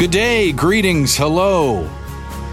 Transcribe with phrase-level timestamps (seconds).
[0.00, 1.86] Good day, greetings, hello.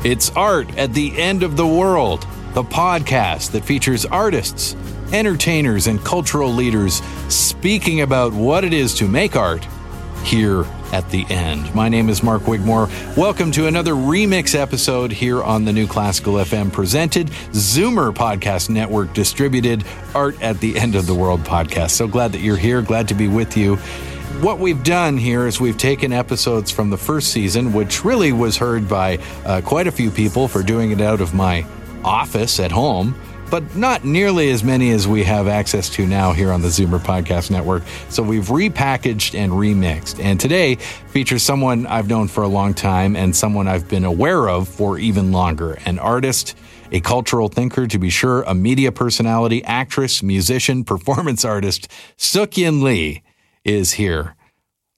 [0.03, 4.75] It's Art at the End of the World, the podcast that features artists,
[5.13, 6.95] entertainers, and cultural leaders
[7.29, 9.65] speaking about what it is to make art
[10.25, 11.73] here at the end.
[11.73, 12.89] My name is Mark Wigmore.
[13.15, 19.13] Welcome to another remix episode here on the New Classical FM presented Zoomer Podcast Network
[19.13, 21.91] distributed Art at the End of the World podcast.
[21.91, 23.77] So glad that you're here, glad to be with you
[24.41, 28.55] what we've done here is we've taken episodes from the first season, which really was
[28.57, 31.65] heard by uh, quite a few people for doing it out of my
[32.03, 33.15] office at home,
[33.49, 36.99] but not nearly as many as we have access to now here on the Zoomer
[36.99, 37.83] Podcast Network.
[38.09, 40.23] So we've repackaged and remixed.
[40.23, 44.49] And today features someone I've known for a long time and someone I've been aware
[44.49, 46.55] of for even longer an artist
[46.89, 53.23] a cultural thinker, to be sure, a media personality, actress, musician, performance artist, Sook-Yin Lee
[53.67, 54.35] is here.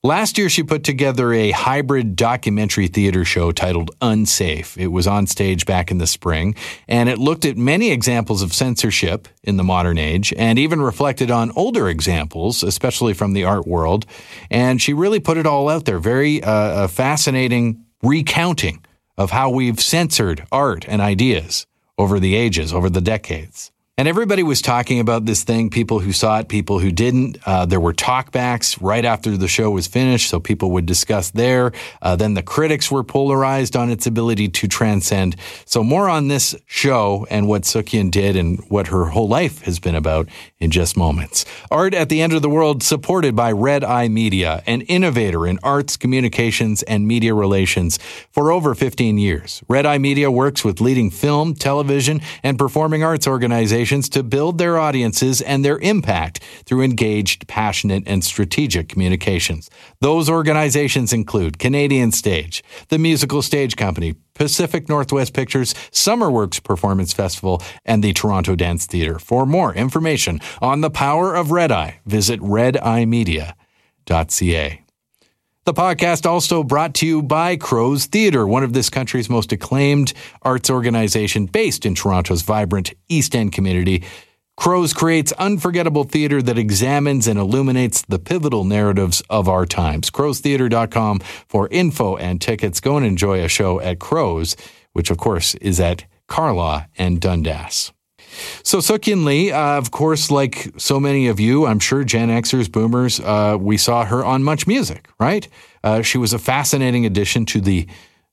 [0.02, 4.78] Last year, she put together a hybrid documentary theater show titled Unsafe.
[4.78, 6.56] It was on stage back in the spring,
[6.88, 11.30] and it looked at many examples of censorship in the modern age and even reflected
[11.30, 14.06] on older examples, especially from the art world.
[14.50, 16.00] And she really put it all out there.
[16.00, 18.86] Very uh, fascinating recounting
[19.18, 21.68] of how we've censored art and ideas
[21.98, 23.70] over the ages, over the decades.
[24.00, 27.38] And everybody was talking about this thing, people who saw it, people who didn't.
[27.46, 31.74] Uh, there were talkbacks right after the show was finished, so people would discuss there.
[32.02, 35.36] Uh, then the critics were polarized on its ability to transcend.
[35.66, 39.80] So more on this show and what Sook-Yin did and what her whole life has
[39.80, 40.30] been about
[40.60, 41.44] in just moments.
[41.70, 45.98] Art at the End of the World, supported by RedEye Media, an innovator in arts,
[45.98, 48.00] communications, and media relations
[48.32, 49.62] for over 15 years.
[49.68, 54.78] RedEye Media works with leading film, television, and performing arts organizations organizations to build their
[54.78, 59.68] audiences and their impact through engaged, passionate, and strategic communications.
[60.00, 67.62] Those organizations include Canadian Stage, the Musical Stage Company, Pacific Northwest Pictures, Summerworks Performance Festival,
[67.84, 69.18] and the Toronto Dance Theatre.
[69.20, 74.89] For more information on the power of RedEye, visit redeyemedia.ca.
[75.66, 80.14] The podcast also brought to you by Crow's Theatre, one of this country's most acclaimed
[80.42, 84.04] arts organization based in Toronto's vibrant East End community.
[84.58, 90.10] Crow's creates unforgettable theater that examines and illuminates the pivotal narratives of our times.
[90.10, 92.80] Crowstheater.com for info and tickets.
[92.80, 94.58] Go and enjoy a show at Crow's,
[94.94, 97.94] which of course is at Carlaw and Dundas.
[98.64, 102.72] So Sook-Yin Lee, uh, of course, like so many of you, I'm sure Gen Xers,
[102.72, 105.48] Boomers, uh, we saw her on MuchMusic, right?
[105.84, 107.88] Uh, she was a fascinating addition to the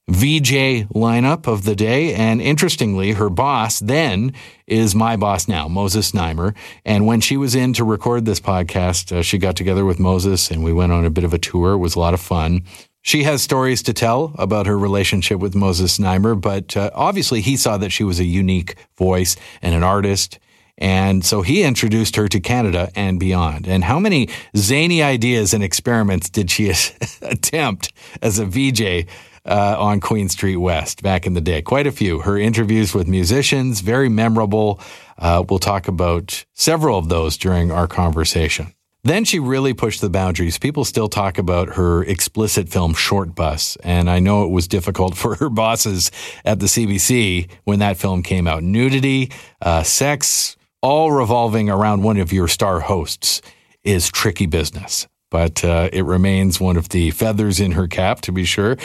[0.08, 2.14] VJ lineup of the day.
[2.14, 4.34] And interestingly, her boss then
[4.66, 6.54] is my boss now, Moses Znaimer.
[6.84, 10.50] And when she was in to record this podcast, uh, she got together with Moses
[10.50, 11.72] and we went on a bit of a tour.
[11.72, 12.62] It was a lot of fun.
[13.06, 17.56] She has stories to tell about her relationship with Moses Znaimer, but uh, obviously he
[17.56, 20.40] saw that she was a unique voice and an artist.
[20.76, 23.68] And so he introduced her to Canada and beyond.
[23.68, 26.68] And how many zany ideas and experiments did she
[27.22, 29.08] attempt as a VJ
[29.44, 31.62] uh, on Queen Street West back in the day?
[31.62, 32.18] Quite a few.
[32.22, 34.80] Her interviews with musicians, very memorable.
[35.16, 38.74] Uh, we'll talk about several of those during our conversation.
[39.06, 40.58] Then she really pushed the boundaries.
[40.58, 45.36] People still talk about her explicit film Shortbus, and I know it was difficult for
[45.36, 46.10] her bosses
[46.44, 48.64] at the CBC when that film came out.
[48.64, 49.30] Nudity,
[49.62, 53.42] uh, sex, all revolving around one of your star hosts
[53.84, 55.06] is tricky business.
[55.30, 58.76] But uh, it remains one of the feathers in her cap, to be sure.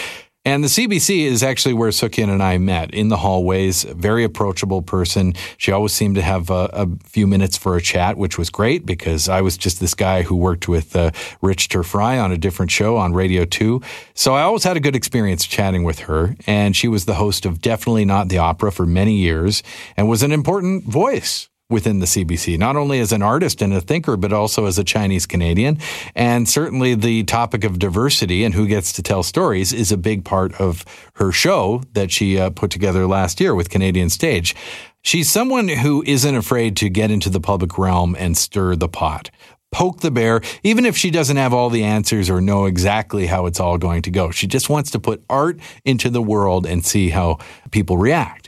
[0.44, 3.84] And the CBC is actually where Sook-Yin and I met in the hallways.
[3.84, 5.36] Very approachable person.
[5.58, 8.84] She always seemed to have a, a, few minutes for a chat, which was great
[8.84, 11.12] because I was just this guy who worked with uh,
[11.44, 13.82] Rich Terfry on a different show on Radio 2.
[14.16, 16.36] So I always had a good experience chatting with her.
[16.48, 19.62] And she was the host of Definitely Not the Opera for many years
[19.96, 23.82] and was an important voice within the CBC, not only as an artist and a
[23.82, 25.80] thinker, but also as a Chinese Canadian.
[26.14, 30.26] And certainly the topic of diversity and who gets to tell stories is a big
[30.26, 30.86] part of
[31.16, 34.56] her show that she uh, put together last year with Canadian Stage.
[35.02, 39.32] She's someone who isn't afraid to get into the public realm and stir the pot.
[39.72, 43.46] poke the bear, even if she doesn't have all the answers or know exactly how
[43.46, 44.30] it's all going to go.
[44.30, 47.40] She just wants to put art into the world and see how
[47.72, 48.41] people react.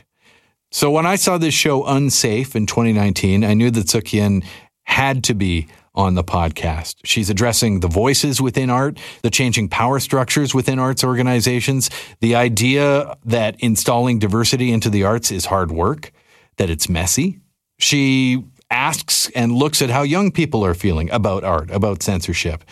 [0.74, 4.42] So when I saw this show Unsafe in 2019, I knew that Sook-Yin
[4.82, 6.96] had to be on the podcast.
[7.04, 13.16] She's addressing the voices within art, the changing power structures within arts organizations, the idea
[13.24, 16.10] that installing diversity into the arts is hard work,
[16.56, 17.38] that it's messy.
[17.78, 22.64] She asks and looks at how young people are feeling about art, about censorship.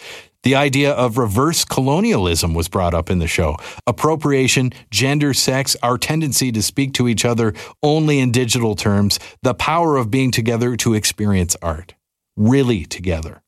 [0.43, 3.57] The idea of reverse colonialism was brought up in the show.
[3.87, 9.55] Appropriation, gender, sex, our tendency to speak to each other only in digital terms, the
[9.55, 11.95] power of being together to experience art
[12.37, 13.43] really together.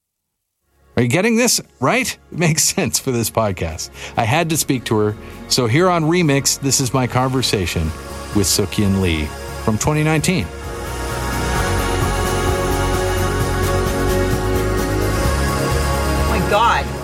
[0.96, 2.16] Are you getting this right?
[2.30, 3.90] It makes sense for this podcast.
[4.16, 5.16] I had to speak to her.
[5.48, 7.90] So here on Remix, this is my conversation
[8.36, 9.24] with Sook-Yin Lee
[9.64, 10.46] from 2019.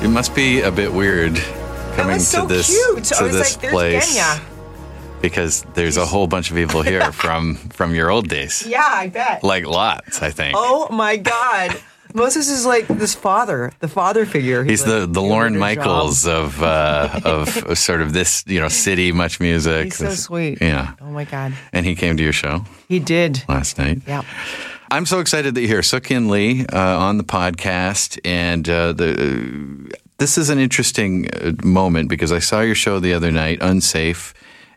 [0.03, 1.37] It must be a bit weird
[1.95, 3.05] coming so to this cute.
[3.05, 4.41] to this like, place Kenya."
[5.21, 8.67] because there's a whole bunch of people here from from your old days.
[8.67, 9.45] Yeah, I bet.
[9.45, 10.55] Like lots, I think.
[10.57, 11.79] oh my God.
[12.13, 14.65] Moses is like this father, the father figure.
[14.65, 16.45] He's the, like, the doing Lorne Michaels job.
[16.45, 19.85] of uh, of sort of this you know city much music.
[19.85, 20.59] He's so This- sweet.
[20.61, 21.53] Yeah, Oh my God.
[21.73, 23.45] and he came to your show He did.
[23.49, 24.01] last night.
[24.09, 24.23] Yeah.
[24.93, 29.95] I'm so excited that you're here, Sook-Yin Lee, uh, on the podcast, and uh, the
[30.19, 34.35] this is an interesting uh, moment because I saw your show the other night, Unsafe,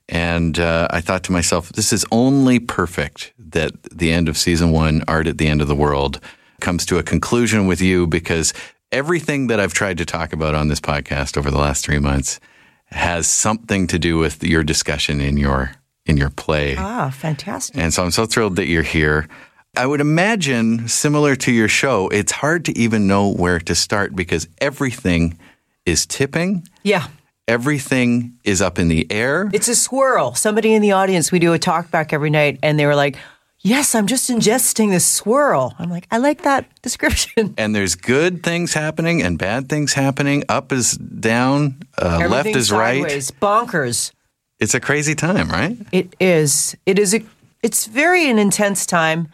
[0.08, 4.72] and uh, I thought to myself, this is only perfect that the end of season
[4.72, 6.20] one, Art at the End of the World,
[6.62, 8.54] comes to a conclusion with you because
[8.92, 12.40] everything that I've tried to talk about on this podcast over the last three months
[12.86, 15.72] has something to do with your discussion in your
[16.06, 16.76] in your play.
[16.78, 17.78] Ah, fantastic.
[17.78, 19.28] And so I'm so thrilled that you're here.
[19.76, 24.16] I would imagine, similar to your show, it's hard to even know where to start
[24.16, 25.40] because everything
[25.84, 27.08] is tipping, Yeah.
[27.48, 29.50] everything is up in the air.
[29.52, 30.36] It's a swirl.
[30.36, 33.18] Somebody in the audience, we do a talk back every night, and they were like,
[33.66, 35.74] Yes, I'm just ingesting this swirl.
[35.80, 37.54] I'm like, I like that description.
[37.58, 40.44] and there's good things happening and bad things happening.
[40.50, 43.02] Up is down, uh, left is right.
[43.02, 43.32] sideways.
[43.32, 44.12] Bonkers.
[44.60, 45.78] It's a crazy time, right?
[45.94, 46.76] It is.
[46.86, 47.14] It is.
[47.16, 47.24] A,
[47.64, 49.30] it's very an intense time.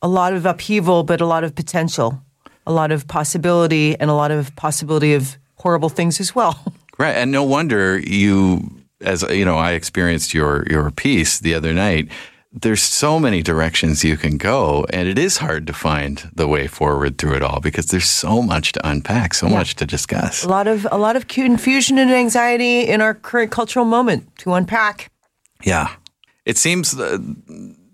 [0.00, 2.22] A lot of upheaval, but a lot of potential,
[2.66, 6.58] a lot of possibility, and a lot of possibility of horrible things as well.
[6.98, 11.72] Right, and no wonder you, as you know, I experienced your your piece the other
[11.72, 12.08] night.
[12.50, 16.66] There's so many directions you can go, and it is hard to find the way
[16.66, 20.42] forward through it all because there's so much to unpack, so much to discuss.
[20.42, 24.54] A lot of a lot of confusion and anxiety in our current cultural moment to
[24.54, 25.12] unpack.
[25.62, 25.94] Yeah,
[26.44, 27.18] it seems uh,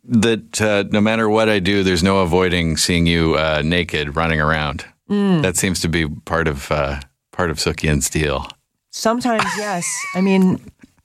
[0.06, 4.40] that uh, no matter what I do, there's no avoiding seeing you uh, naked running
[4.40, 4.84] around.
[5.08, 8.48] That seems to be part of uh, part of Sook-Yin's deal.
[8.90, 9.86] Sometimes, yes.
[10.14, 10.60] I mean,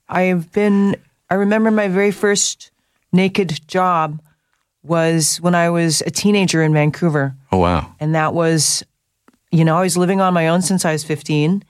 [0.08, 0.96] I've been.
[1.30, 2.72] I remember my very first
[3.12, 4.20] naked job
[4.84, 7.36] was when I was a teenager in Vancouver.
[7.52, 7.94] Oh wow!
[8.00, 8.84] and that was
[9.52, 11.64] you know i was living on my own since i was 15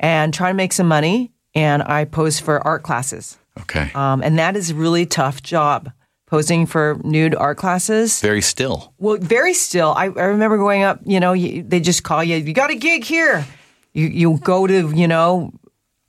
[0.00, 4.38] and trying to make some money and i posed for art classes Okay, um, and
[4.38, 5.92] that is a really tough job
[6.28, 8.92] posing for nude art classes very still.
[8.98, 12.36] well very still i, I remember going up you know you, they just call you
[12.36, 13.46] you got a gig here
[13.94, 15.52] you, you go to you know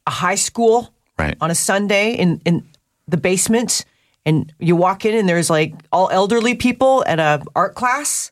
[0.05, 1.35] a high school Right.
[1.41, 2.63] on a sunday in, in
[3.07, 3.83] the basement
[4.25, 8.31] and you walk in and there's like all elderly people at a art class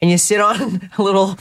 [0.00, 1.36] and you sit on a little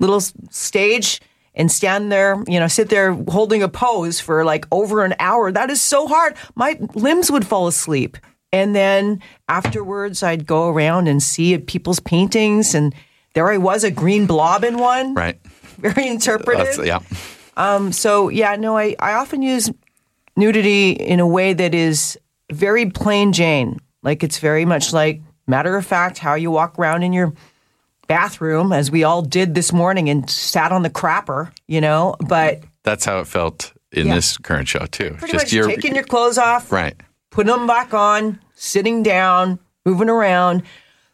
[0.00, 1.20] little stage
[1.54, 5.52] and stand there, you know, sit there holding a pose for like over an hour.
[5.52, 6.34] That is so hard.
[6.54, 8.16] My limbs would fall asleep.
[8.52, 12.94] And then afterwards, I'd go around and see people's paintings, and
[13.34, 15.38] there I was, a green blob in one, Right.
[15.78, 16.76] very interpretive.
[16.76, 16.98] That's, yeah.
[17.56, 19.70] Um, so yeah, no, I, I often use
[20.36, 22.18] nudity in a way that is
[22.50, 23.78] very plain Jane.
[24.02, 27.32] Like it's very much like matter of fact how you walk around in your
[28.08, 32.16] bathroom, as we all did this morning and sat on the crapper, you know.
[32.26, 34.14] But That's how it felt in Yeah.
[34.16, 35.14] this current show too.
[35.18, 36.94] pretty much taking your clothes off, right.
[37.32, 40.62] Putting them back on, sitting down, moving around.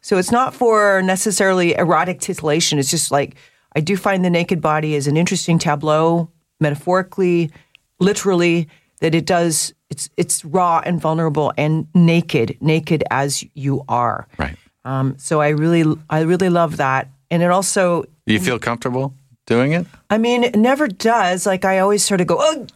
[0.01, 2.77] So it's not for necessarily erotic titillation.
[2.77, 3.35] It's just like
[3.75, 7.51] I do find the naked body is an interesting tableau, metaphorically,
[7.99, 9.73] literally, that it does.
[9.89, 14.27] It's it's raw and vulnerable and naked, naked as you are.
[14.37, 14.55] Right.
[14.85, 19.13] Um, so I really I really love that, and it also You feel comfortable
[19.49, 19.85] doing it?
[20.09, 21.45] I mean, it never does.
[21.45, 22.67] Like I always sort of go, oh,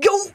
[0.00, 0.26] go.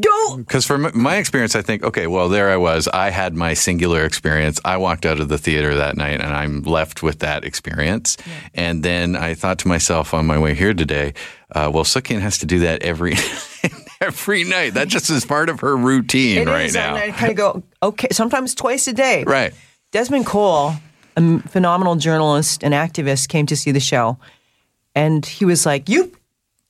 [0.00, 0.36] Go.
[0.36, 2.86] Because from my experience, I think, okay, well, there I was.
[2.88, 4.60] I had my singular experience.
[4.64, 8.16] I walked out of the theater that night and I'm left with that experience.
[8.54, 11.14] And then I thought to myself on my way here today,
[11.52, 13.14] uh, well, Sook-Yin has to do that every
[14.00, 14.74] every night.
[14.74, 16.94] That just is part of her routine It right is, now.
[16.94, 19.24] And I kind of go, okay, sometimes twice a day.
[19.24, 19.52] Right.
[19.90, 20.74] Desmond Cole,
[21.16, 24.16] a phenomenal journalist and activist, came to see the show,
[24.94, 26.10] and he was like, "You,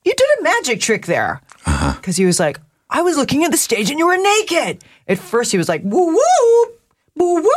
[0.04, 2.12] you did a magic trick there," because Uh-huh.
[2.12, 2.59] he was like,
[2.99, 5.83] "I was looking at the stage and you were naked." At first, he was like,
[5.85, 6.73] "Woo woo,
[7.17, 7.51] woo woo,"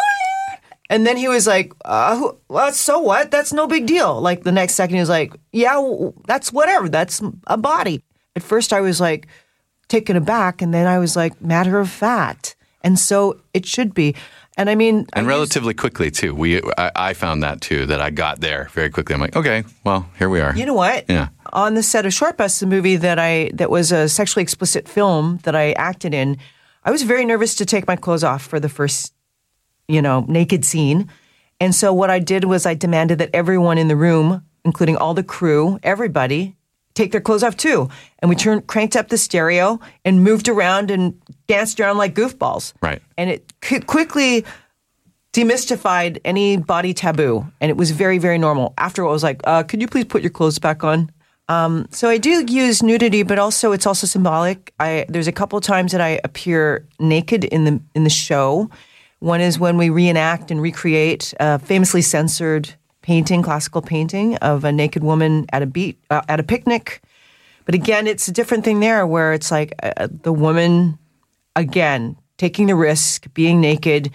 [0.89, 3.31] and then he was like, uh, who- "Well, so what?
[3.31, 5.77] That's no big deal." Like the next second, he was like, "Yeah,
[6.27, 6.89] that's whatever.
[6.89, 8.01] That's a body."
[8.35, 9.27] At first, I was like
[9.87, 14.15] taken aback, and then I was like, matter of fact, and so it should be.
[14.57, 16.33] And I mean, And use- relatively quickly too.
[16.33, 19.13] We I, I found that too that I got there very quickly.
[19.13, 20.55] I'm like, okay, well, here we are.
[20.55, 21.05] You know what?
[21.09, 21.27] Yeah.
[21.55, 25.39] On the set of Shortbus, the movie that I that was a sexually explicit film
[25.43, 26.37] that I acted in,
[26.83, 29.13] I was very nervous to take my clothes off for the first,
[29.87, 31.09] you know, naked scene.
[31.61, 35.13] And so what I did was I demanded that everyone in the room, including all
[35.13, 36.57] the crew, everybody,
[36.93, 37.87] take their clothes off too.
[38.19, 42.73] And we turned cranked up the stereo and moved around and danced around like goofballs.
[42.81, 43.01] Right.
[43.17, 44.43] And it qu- quickly
[45.31, 48.73] demystified any body taboo, and it was very, very normal.
[48.77, 51.11] After I was like, uh, "Could you please put your clothes back on?"
[51.47, 54.73] Um, so I do use nudity, but also it's also symbolic.
[54.79, 58.69] I there's a couple times that I appear naked in the in the show.
[59.19, 64.71] One is when we reenact and recreate a famously censored painting, classical painting of a
[64.71, 67.01] naked woman at a beat uh, at a picnic.
[67.65, 70.97] But again, it's a different thing there, where it's like uh, the woman
[71.55, 74.11] again taking the risk, being naked,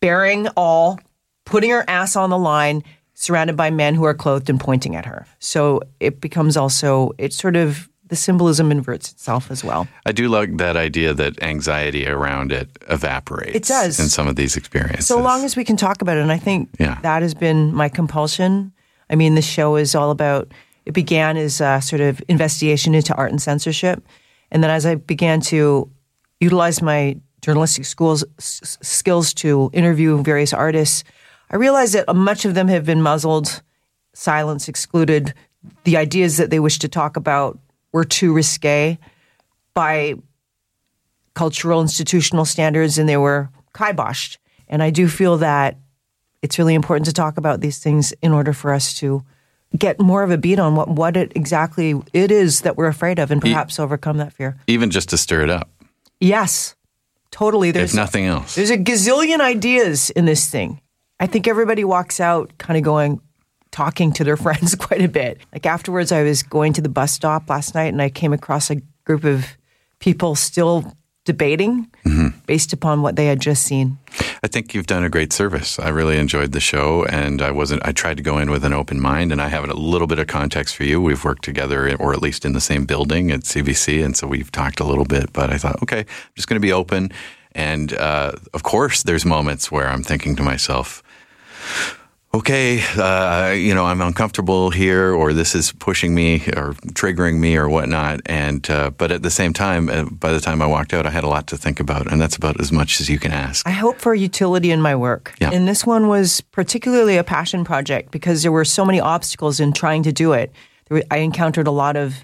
[0.00, 0.98] bearing all,
[1.44, 2.82] putting her ass on the line,
[3.18, 5.26] surrounded by men who are clothed and pointing at her.
[5.38, 9.88] So it becomes also, it sort of, the symbolism inverts itself as well.
[10.04, 13.56] I do like that idea that anxiety around it evaporates.
[13.56, 13.98] It does.
[13.98, 15.06] in some of these experiences.
[15.06, 16.20] So long as we can talk about it.
[16.20, 16.98] And I think Yeah.
[17.02, 18.70] that has been my compulsion.
[19.10, 20.52] I mean, the show is all about,
[20.84, 24.04] it began as a sort of investigation into art and censorship.
[24.52, 25.90] And then as I began to
[26.38, 31.02] utilize my journalistic schools, s- skills to interview various artists,
[31.50, 33.62] I realize that much of them have been muzzled,
[34.14, 35.34] silenced, excluded.
[35.84, 37.58] The ideas that they wish to talk about
[37.92, 38.98] were too risque
[39.74, 40.14] by
[41.34, 44.38] cultural institutional standards and they were kiboshed.
[44.68, 45.76] And I do feel that
[46.42, 49.22] it's really important to talk about these things in order for us to
[49.76, 53.18] get more of a beat on what, what it exactly it is that we're afraid
[53.18, 54.56] of and perhaps overcome that fear.
[54.66, 55.68] even just to stir it up,
[56.20, 56.74] Yes.
[57.30, 57.70] Totally.
[57.72, 58.54] There's if nothing else.
[58.54, 60.80] there's a gazillion ideas in this thing.
[61.18, 63.20] I think everybody walks out kind of going,
[63.70, 65.38] talking to their friends quite a bit.
[65.52, 68.70] Like afterwards, I was going to the bus stop last night and I came across
[68.70, 69.56] a group of
[69.98, 70.92] people still
[71.24, 71.90] debating
[72.46, 73.98] based upon what they had just seen.
[74.42, 75.78] I think you've done a great service.
[75.78, 77.84] I really enjoyed the show, and I wasn't.
[77.84, 80.20] I tried to go in with an open mind, and I have a little bit
[80.20, 81.00] of context for you.
[81.00, 84.52] We've worked together, or at least in the same building at CBC, and so we've
[84.52, 85.32] talked a little bit.
[85.32, 87.10] But I thought, okay, I'm just going to be open,
[87.52, 91.02] and uh, of course, there's moments where I'm thinking to myself.
[92.34, 97.56] Okay, uh, you know, I'm uncomfortable here, or this is pushing me, or triggering me,
[97.56, 98.20] or whatnot.
[98.26, 101.10] And uh, but at the same time, uh, by the time I walked out, I
[101.10, 103.66] had a lot to think about, and that's about as much as you can ask.
[103.66, 105.34] I hope for utility in my work.
[105.40, 105.50] Yeah.
[105.50, 109.72] And this one was particularly a passion project because there were so many obstacles in
[109.72, 110.52] trying to do it.
[110.90, 112.16] Were, I encountered a lot of,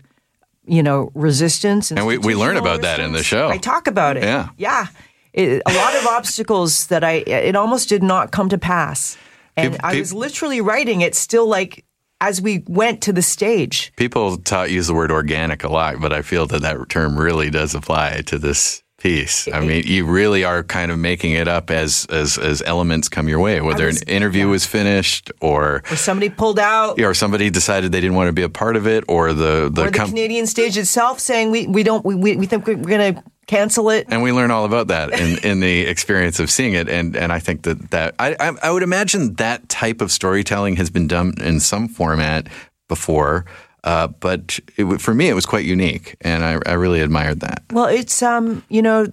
[0.67, 1.91] you know, resistance.
[1.91, 3.49] And we- we learn about that in the show.
[3.49, 4.25] I talk about it.
[4.25, 4.51] Yeah.
[4.59, 4.87] Yeah.
[5.33, 9.17] It, a lot of obstacles that I, it almost did not come to pass.
[9.57, 11.85] And I was literally writing it still like
[12.21, 13.93] as we went to the stage.
[13.97, 17.51] People taught use the word organic a lot, but I feel that that term really
[17.51, 19.49] does apply to this piece.
[19.53, 23.29] I mean, you really are kind of making it up as as as elements come
[23.29, 27.01] your way, whether was- an interview was finished or Or somebody pulled out.
[27.01, 29.83] or somebody decided they didn't want to be a part of it, or the the,
[29.83, 33.15] Or the com- Canadian stage itself saying we, we don't we, we think we're going
[33.15, 34.07] to cancel it.
[34.09, 36.89] and we learn all about that in, in the experience of seeing it.
[36.89, 40.77] And and I think that that I, I I would imagine that type of storytelling
[40.77, 42.47] has been done in some format
[42.89, 43.45] before.
[43.85, 47.65] Uh, but it, for me, it was quite unique, and I, I really admired that.
[47.73, 49.07] Well, it's um, you know,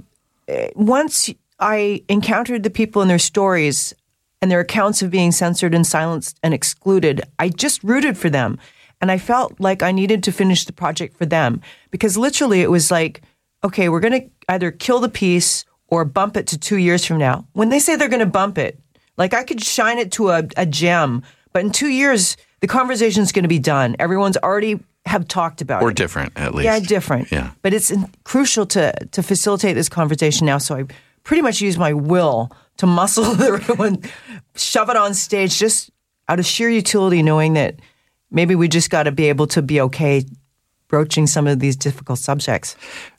[0.48, 3.94] eh, once I encountered the people and their stories
[4.42, 8.58] and their accounts of being censored and silenced and excluded, I just rooted for them.
[9.02, 12.72] And I felt like I needed to finish the project for them because literally it
[12.72, 13.22] was like,
[13.64, 17.18] okay, we're going to either kill the piece or bump it to two years from
[17.18, 17.46] now.
[17.54, 18.80] When they say they're going to bump it,
[19.18, 23.32] like I could shine it to a, a gem, But in two years, the conversation's
[23.32, 23.96] going to be done.
[24.00, 25.86] Everyone's already have talked about it.
[25.86, 25.98] Or it.
[25.98, 26.66] different, at least.
[26.66, 27.32] Yeah, different.
[27.32, 27.51] Yeah.
[27.62, 27.92] But it's
[28.24, 30.58] crucial to to facilitate this conversation now.
[30.58, 30.86] So I
[31.24, 34.01] pretty much use my will to muscle everyone,
[34.56, 35.92] shove it on stage, just
[36.28, 37.80] out of sheer utility, knowing that
[38.32, 40.25] maybe we just got to be able to be okay
[40.89, 42.75] broaching some of these difficult subjects.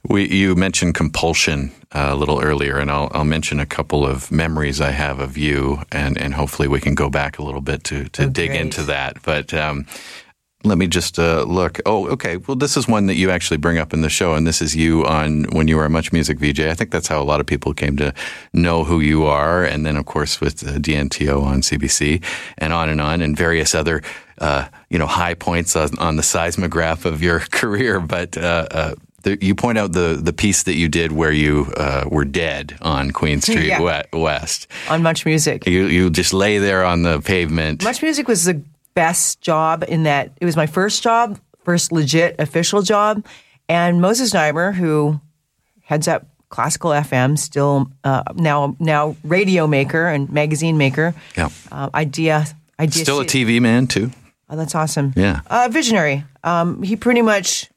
[0.08, 4.30] We, you mentioned compulsion uh, a little earlier, and I'll, I'll mention a couple of
[4.30, 7.84] memories I have of you, and, and hopefully we can go back a little bit
[7.84, 8.60] to, to Oh, dig great.
[8.60, 9.22] into that.
[9.22, 9.86] But um,
[10.62, 11.80] let me just uh, look.
[11.86, 12.36] Oh, okay.
[12.36, 14.76] Well, this is one that you actually bring up in the show, and this is
[14.76, 16.60] you on when you were a MuchMusic VJ.
[16.60, 18.12] I think that's how a lot of people came to
[18.52, 22.22] know who you are, and then of course with uh, DNTO on CBC,
[22.58, 24.02] and on and on, and various other
[24.38, 27.98] uh, you know high points on, on the seismograph of your career.
[28.00, 31.72] But uh, uh, the, you point out the the piece that you did where you
[31.78, 34.02] uh, were dead on Queen Street Yeah.
[34.12, 34.66] West.
[34.90, 35.66] On MuchMusic.
[35.66, 37.80] You you just lay there on the pavement.
[37.80, 38.62] MuchMusic was the
[38.94, 43.24] best job in that it was my first job, first legit official job.
[43.68, 45.20] And Moses Znaimer, who
[45.82, 51.14] heads up classical FM, still uh, now now radio maker and magazine maker.
[51.36, 51.50] Yeah.
[51.70, 52.46] Uh, idea,
[52.78, 53.04] idea.
[53.04, 54.10] Still a TV man too.
[54.48, 55.12] Oh, that's awesome.
[55.16, 55.40] Yeah.
[55.46, 56.24] Uh, visionary.
[56.42, 57.70] Um, he pretty much,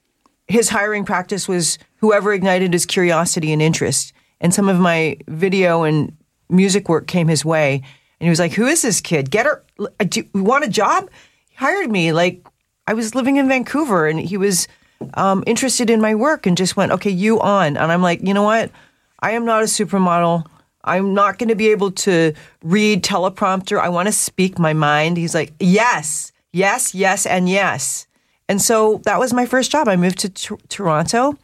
[0.47, 4.11] his hiring practice was whoever ignited his curiosity and interest.
[4.41, 6.17] And some of my video and
[6.49, 7.83] music work came his way.
[8.23, 9.29] And he was like, Who is this kid?
[9.31, 9.61] Get her.
[9.77, 11.09] uh, Do you want a job?
[11.49, 12.13] He hired me.
[12.13, 12.47] Like,
[12.87, 14.69] I was living in Vancouver and he was
[15.15, 17.75] um, interested in my work and just went, Okay, you on.
[17.75, 18.71] And I'm like, You know what?
[19.19, 20.45] I am not a supermodel.
[20.85, 22.31] I'm not going to be able to
[22.63, 23.77] read teleprompter.
[23.77, 25.17] I want to speak my mind.
[25.17, 28.07] He's like, yes, yes, yes, and yes.
[28.49, 29.87] And so that was my first job.
[29.89, 31.37] I moved to Tor- Toronto,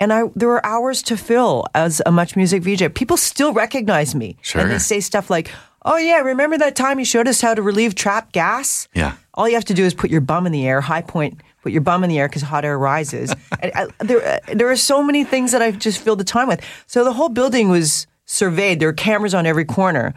[0.00, 2.94] and I there were hours to fill as a MuchMusic VJ.
[2.94, 4.62] People still recognize me, Sure.
[4.62, 5.50] and they say stuff like,
[5.86, 9.14] "Oh yeah, remember that time you showed us how to relieve trapped gas?" Yeah.
[9.34, 11.72] All you have to do is put your bum in the air, high point, put
[11.72, 13.34] your bum in the air because hot air rises.
[13.60, 16.48] and I, there, uh, there are so many things that I've just filled the time
[16.48, 16.62] with.
[16.86, 18.80] So the whole building was surveyed.
[18.80, 20.14] There were cameras on every corner.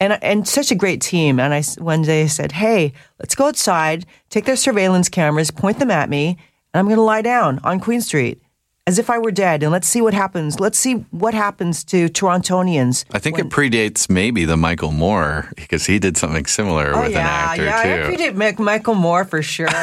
[0.00, 1.38] And, and such a great team.
[1.38, 5.92] And I one day said, "Hey, let's go outside, take their surveillance cameras, point them
[5.92, 6.38] at me,
[6.74, 8.41] and I'm going to lie down on Queen Street
[8.86, 10.58] as if I were dead, and let's see what happens.
[10.58, 15.86] Let's see what happens to Torontonians." I think it predates maybe the Michael Moore because
[15.86, 17.88] he did something similar Oh with yeah, an actor too.
[17.88, 18.16] yeah, I too.
[18.16, 19.68] predate Mick- Michael Moore for sure.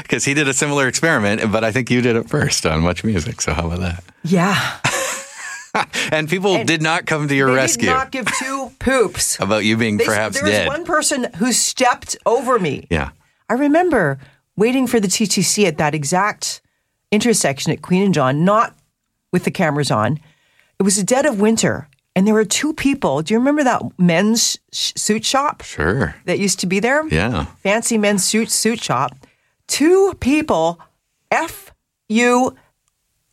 [0.00, 3.42] Because he did a similar experiment, but I think you did it first on MuchMusic.
[3.42, 4.02] So how about that?
[4.24, 4.78] yeah.
[6.10, 9.38] And people did not come to your rescue did not give two poops.
[9.40, 10.66] about you being They- perhaps there was dead.
[10.68, 12.86] one person who stepped over me.
[12.90, 13.10] yeah.
[13.50, 14.18] I remember
[14.56, 16.61] waiting for the TTC at that exact
[17.12, 18.74] intersection at Queen and John, not
[19.32, 20.18] with the cameras on.
[20.80, 23.22] It was the dead of winter, and there were two people.
[23.22, 26.16] Do you remember that men's sh- suit shop Sure.
[26.24, 27.06] that used to be there?
[27.08, 27.44] Yeah.
[27.62, 29.12] Fancy men's suit suit shop.
[29.68, 30.80] Two people,
[31.30, 31.70] F
[32.08, 32.56] U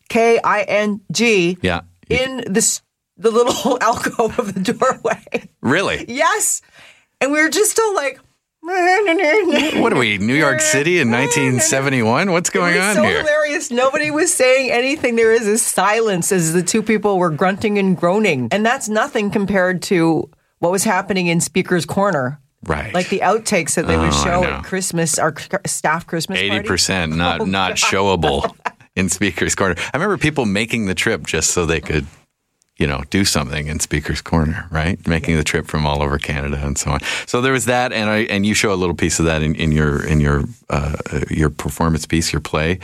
[0.08, 1.80] K I N G, Yeah.
[2.08, 2.82] in this
[3.16, 5.48] the little alcove of the doorway.
[5.60, 6.04] Really?
[6.08, 6.62] Yes.
[7.20, 8.18] And we were just still like,
[9.80, 12.30] What are we, New York City in 1971?
[12.30, 13.18] What's going on so here?
[13.20, 13.70] hilarious.
[13.70, 15.16] Nobody was saying anything.
[15.16, 18.48] There is a silence as the two people were grunting and groaning.
[18.52, 22.40] And that's nothing compared to what was happening in Speaker's Corner.
[22.64, 22.92] Right.
[22.92, 25.34] Like the outtakes that they would Oh, show at Christmas, our
[25.66, 26.38] staff Christmas.
[26.38, 28.54] Eighty percent not Oh, not showable
[28.94, 29.76] in Speaker's Corner.
[29.78, 32.06] I remember people making the trip just so they could,
[32.80, 34.98] you know, do something in Speaker's Corner, right?
[35.06, 37.00] Making the trip from all over Canada and so on.
[37.26, 39.54] So there was that, and I and you show a little piece of that in,
[39.54, 40.96] in your in your uh,
[41.30, 42.78] your performance piece, your play.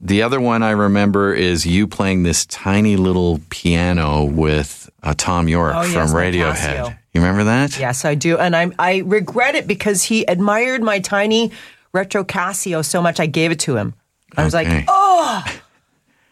[0.00, 5.48] The other one I remember is you playing this tiny little piano with uh, Thom
[5.48, 6.98] Yorke Oh, yes, from Radiohead.
[7.14, 7.78] You remember that?
[7.78, 8.36] Yes, I do.
[8.38, 11.52] And I I regret it because he admired my tiny
[11.92, 13.94] retro Casio so much I gave it to him.
[14.36, 14.76] I was Okay.
[14.78, 15.44] like, oh.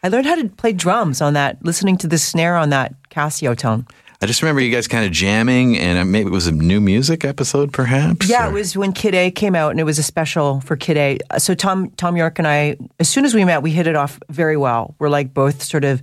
[0.03, 3.57] I learned how to play drums on that, listening to the snare on that Casio
[3.57, 3.87] tone.
[4.21, 6.81] I just remember you guys kind of jamming, and uh, maybe it was a new
[6.81, 8.29] music episode, perhaps.
[8.29, 10.77] Yeah, or- it was when Kid A came out, and it was a special for
[10.77, 11.19] Kid A.
[11.31, 13.97] Uh, So Tom Thom Yorke and I, as soon as we met, we hit it
[13.97, 14.95] off very well.
[14.99, 16.03] We're like both sort of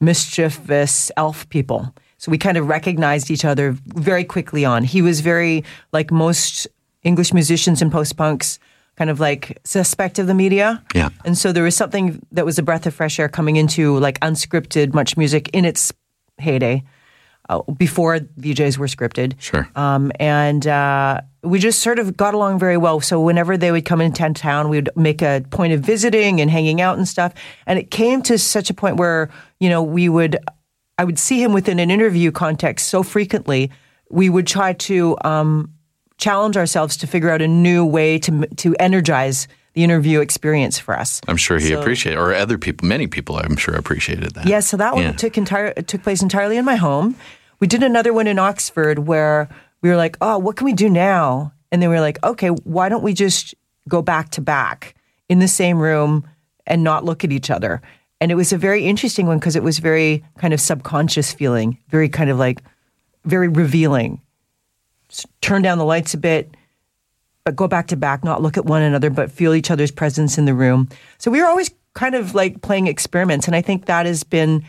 [0.00, 1.92] mischievous elf people.
[2.18, 4.82] So we kind of recognized each other very quickly on.
[4.84, 6.66] He was very like most
[7.04, 8.58] English musicians and post punks,
[8.98, 10.82] kind of like suspect of the media.
[10.92, 11.10] Yeah.
[11.24, 14.18] And so there was something that was a breath of fresh air coming into like
[14.20, 15.92] unscripted much music in its
[16.38, 16.82] heyday.
[17.50, 19.32] Uh, before VJs were scripted.
[19.38, 19.66] Sure.
[19.74, 23.00] Um, and uh, we just sort of got along very well.
[23.00, 26.50] So whenever they would come into town, we would make a point of visiting and
[26.50, 27.32] hanging out and stuff.
[27.66, 29.30] And it came to such a point where
[29.60, 30.36] you know we would,
[30.98, 33.70] I would see him within an interview context so frequently.
[34.10, 35.72] We would try to um,
[36.18, 40.98] challenge ourselves to figure out a new way to to energize the interview experience for
[40.98, 41.20] us.
[41.28, 44.46] I'm sure he So- appreciated, or other people, many people, I'm sure appreciated that.
[44.46, 45.12] Yeah, so that one Yeah.
[45.12, 47.14] took entire took place entirely in my home.
[47.60, 49.48] We did another one in Oxford where
[49.82, 52.48] we were like, "Oh, what can we do now?" And then we were like, "Okay,
[52.48, 53.54] why don't we just
[53.88, 54.94] go back to back
[55.28, 56.24] in the same room
[56.66, 57.80] and not look at each other?"
[58.20, 61.78] And it was a very interesting one because it was very kind of subconscious feeling,
[61.88, 62.58] very kind of like
[63.24, 64.20] very revealing.
[65.40, 66.54] Turn down the lights a bit,
[67.44, 70.36] but go back to back, not look at one another, but feel each other's presence
[70.36, 70.88] in the room.
[71.18, 74.64] So we were always kind of like playing experiments, and I think that has been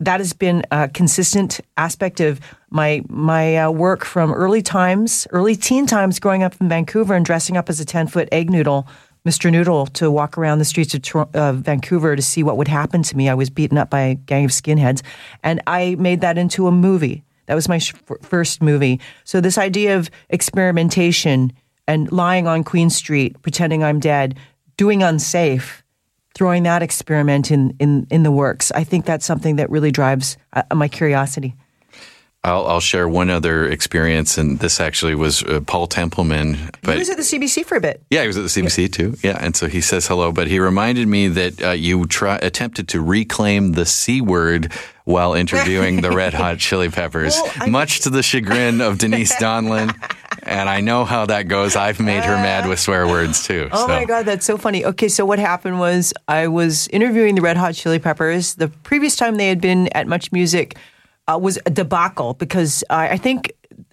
[0.00, 5.54] that has been a consistent aspect of my my uh, work from early times, early
[5.54, 8.86] teen times, growing up in Vancouver and dressing up as a ten foot egg noodle.
[9.24, 9.52] Mr.
[9.52, 13.16] Noodle to walk around the streets of uh, Vancouver to see what would happen to
[13.16, 13.28] me.
[13.28, 15.00] I was beaten up by a gang of skinheads,
[15.44, 17.22] and I made that into a movie.
[17.52, 18.98] That was my sh- first movie.
[19.24, 21.52] So this idea of experimentation
[21.86, 24.38] and lying on Queen Street, pretending I'm dead,
[24.78, 25.84] doing unsafe,
[26.34, 28.72] throwing that experiment in, in, in the works.
[28.72, 31.54] I think that's something that really drives uh, my curiosity.
[32.44, 36.70] I'll, I'll share one other experience, and this actually was uh, Paul Templeman.
[36.82, 38.02] But he was at the CBC for a bit.
[38.10, 39.14] Yeah, he was at the CBC too.
[39.22, 42.88] Yeah, and so he says hello, but he reminded me that uh, you try, attempted
[42.88, 44.72] to reclaim the C word
[45.04, 49.94] while interviewing the Red Hot Chili Peppers, Well, much to the chagrin of Denise Donlan.
[50.42, 51.76] And I know how that goes.
[51.76, 53.68] I've made her mad with swear words too.
[53.70, 53.88] Oh so.
[53.88, 54.84] my God, that's so funny.
[54.84, 58.56] Okay, so what happened was I was interviewing the Red Hot Chili Peppers.
[58.56, 60.76] The previous time they had been at MuchMusic
[61.28, 63.52] uh, was a debacle because uh, I think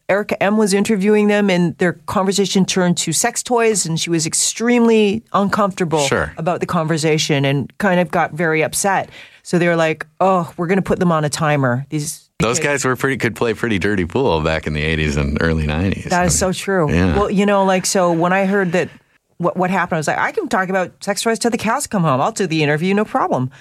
[0.09, 4.25] Erica M was interviewing them and their conversation turned to sex toys and she was
[4.25, 6.33] extremely uncomfortable Sure.
[6.37, 9.09] about the conversation and kind of got very upset.
[9.43, 11.85] So they were like, oh, we're going to put them on a timer.
[11.89, 15.37] These Those guys were pretty could play pretty dirty pool back in the 80s and
[15.41, 16.05] early 90s.
[16.09, 16.91] That is so true.
[16.91, 17.15] Yeah.
[17.17, 18.89] Well, you know, like so when I heard that
[19.37, 21.85] what what happened, I was like, I can talk about sex toys till the cows
[21.87, 22.19] come home.
[22.19, 23.51] I'll do the interview, no problem.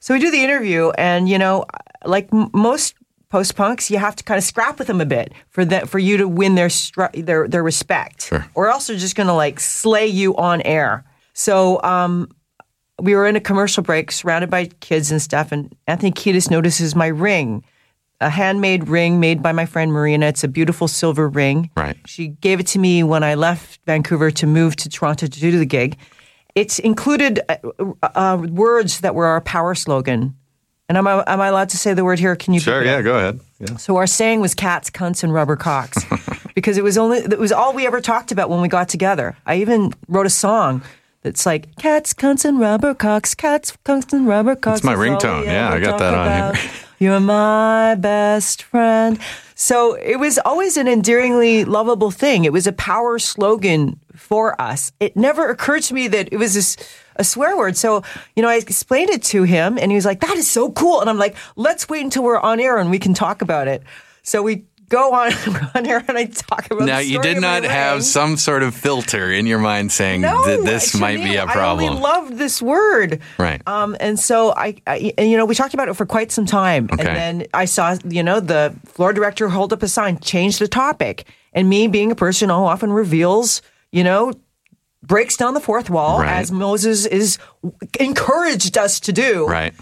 [0.00, 1.64] So we do the interview, and you know,
[2.04, 2.94] like m- most
[3.28, 5.98] post punks, you have to kind of scrap with them a bit for that for
[5.98, 8.46] you to win their stru- their their respect, Sure.
[8.54, 11.04] or else they're just going to like slay you on air.
[11.34, 12.28] So um,
[13.00, 16.94] we were in a commercial break, surrounded by kids and stuff, and Anthony Kiedis notices
[16.94, 17.62] my ring,
[18.20, 20.26] a handmade ring made by my friend Marina.
[20.26, 21.70] It's a beautiful silver ring.
[21.76, 21.96] Right.
[22.06, 25.58] She gave it to me when I left Vancouver to move to Toronto to do
[25.58, 25.98] the gig.
[26.54, 27.56] It's included uh,
[28.02, 30.34] uh, words that were our power slogan.
[30.88, 32.36] And am I, am I allowed to say the word here?
[32.36, 32.60] Can you?
[32.60, 33.04] Sure, yeah, up?
[33.04, 33.40] go ahead.
[33.58, 33.76] Yeah.
[33.76, 36.04] So our saying was cats, cunts, and rubber cocks,
[36.54, 39.36] because it was only it was all we ever talked about when we got together.
[39.46, 40.82] I even wrote a song
[41.22, 44.82] that's like cats, cunts, and rubber cocks, cats, cunts, and rubber cocks.
[44.82, 45.46] That's my ringtone.
[45.46, 46.70] Yeah, I got that on here.
[46.98, 49.18] You're my best friend.
[49.54, 52.44] So it was always an endearingly lovable thing.
[52.44, 54.92] It was a power slogan for us.
[55.00, 56.76] It never occurred to me that it was this,
[57.18, 57.76] a swear word.
[57.76, 58.02] So,
[58.34, 61.00] you know, I explained it to him and he was like, that is so cool.
[61.00, 63.82] And I'm like, let's wait until we're on air and we can talk about it.
[64.22, 65.32] So we go on,
[65.74, 69.32] on air and I talk about Now, you did not have some sort of filter
[69.32, 71.88] in your mind saying No, that this I- might be a I problem.
[71.90, 73.20] only loved this word.
[73.38, 73.60] Right.
[73.66, 76.46] Um, and so I, I, and, you know, we talked about it for quite some
[76.46, 76.88] time.
[76.92, 77.06] Okay.
[77.06, 80.68] And then I saw, you know, the floor director hold up a sign, change the
[80.68, 81.26] topic.
[81.52, 84.32] And me being a person who often reveals, you know,
[85.02, 86.38] breaks down the fourth wall Right.
[86.38, 87.38] as Moses is
[88.00, 89.46] encouraged us to do.
[89.46, 89.74] right.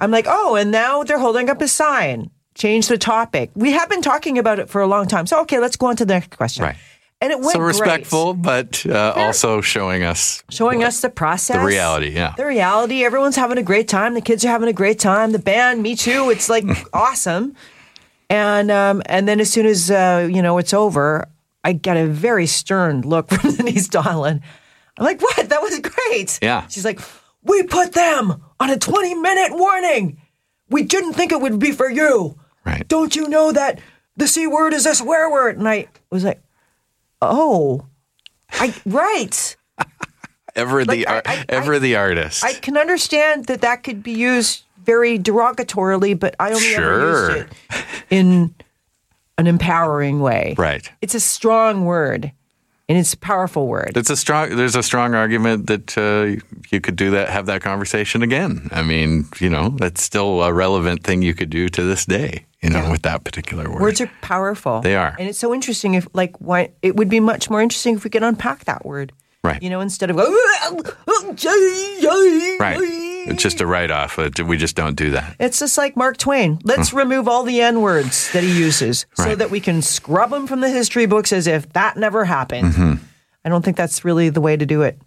[0.00, 2.30] I'm like, oh, and now they're holding up a sign.
[2.54, 3.50] Change the topic.
[3.54, 5.26] We have been talking about it for a long time.
[5.26, 6.64] So okay, let's go on to the next question.
[6.64, 6.76] Right.
[7.20, 11.56] And it went So great respectful, but uh, also showing us showing us the process,
[11.56, 12.10] the reality.
[12.10, 12.34] Yeah.
[12.36, 13.04] the reality.
[13.04, 14.14] Everyone's having a great time.
[14.14, 15.32] The kids are having a great time.
[15.32, 16.30] The band, me too.
[16.30, 17.56] It's like awesome.
[18.30, 21.26] And um, and then as soon as uh, you know it's over,
[21.68, 24.40] I get a very stern look from Denise Donlan.
[24.96, 25.50] I'm like, "What?
[25.50, 26.66] That was great." Yeah.
[26.68, 26.98] She's like,
[27.42, 30.18] "We put them on a 20 minute warning.
[30.70, 32.38] We didn't think it would be for you.
[32.64, 32.88] Right.
[32.88, 33.80] Don't you know that
[34.16, 36.40] the c word is a swear word?" And I was like,
[37.20, 37.84] "Oh,
[38.50, 39.56] I right."
[40.56, 42.42] Ever the Like, I- ar- I- ever the artist.
[42.42, 46.84] I can understand that that could be used very derogatorily, but I only Sure.
[47.30, 48.54] ever used it in
[49.38, 50.54] an empowering way.
[50.58, 50.90] right.
[51.00, 52.32] It's a strong word,
[52.88, 53.92] and it's a powerful word.
[53.96, 54.56] It's a strong.
[54.56, 58.68] There's a strong argument that uh, you could do that, have that conversation again.
[58.72, 62.44] I mean, you know, that's still a relevant thing you could do to this day.
[62.60, 63.80] You know, with that particular word.
[63.80, 64.80] Words are powerful.
[64.80, 65.14] They are.
[65.16, 65.94] and it's so interesting.
[65.94, 69.12] If like, why it would be much more interesting if we could unpack that word.
[69.48, 69.62] Right.
[69.62, 70.16] You know, instead of
[72.60, 72.78] Right.
[73.30, 74.16] It's just a write off.
[74.16, 75.36] We just don't do that.
[75.38, 76.58] It's just like Mark Twain.
[76.64, 79.38] Let's remove all the N words that he uses so Right.
[79.38, 82.72] that we can scrub them from the history books as if that never happened.
[82.72, 82.92] Mm-hmm.
[83.44, 84.98] I don't think that's really the way to do it.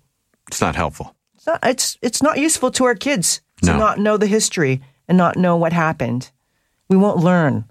[0.48, 1.16] It's not helpful.
[1.36, 3.78] It's not, it's, it's not useful to our kids to No.
[3.78, 6.32] not know the history and not know what happened.
[6.90, 7.66] We won't learn.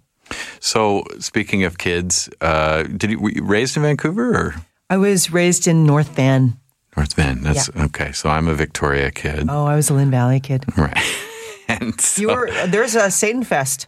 [0.61, 4.55] So, speaking of kids, uh, did you, were you raised in Vancouver or
[4.89, 6.59] I was raised in North Van.
[6.97, 7.43] North Van?
[7.43, 8.13] That's okay.
[8.13, 10.65] So I'm a Victoria kid, Oh, I was a Lynn Valley kid.
[10.77, 10.97] right?
[11.69, 13.87] and so, You were there's a Satan Fest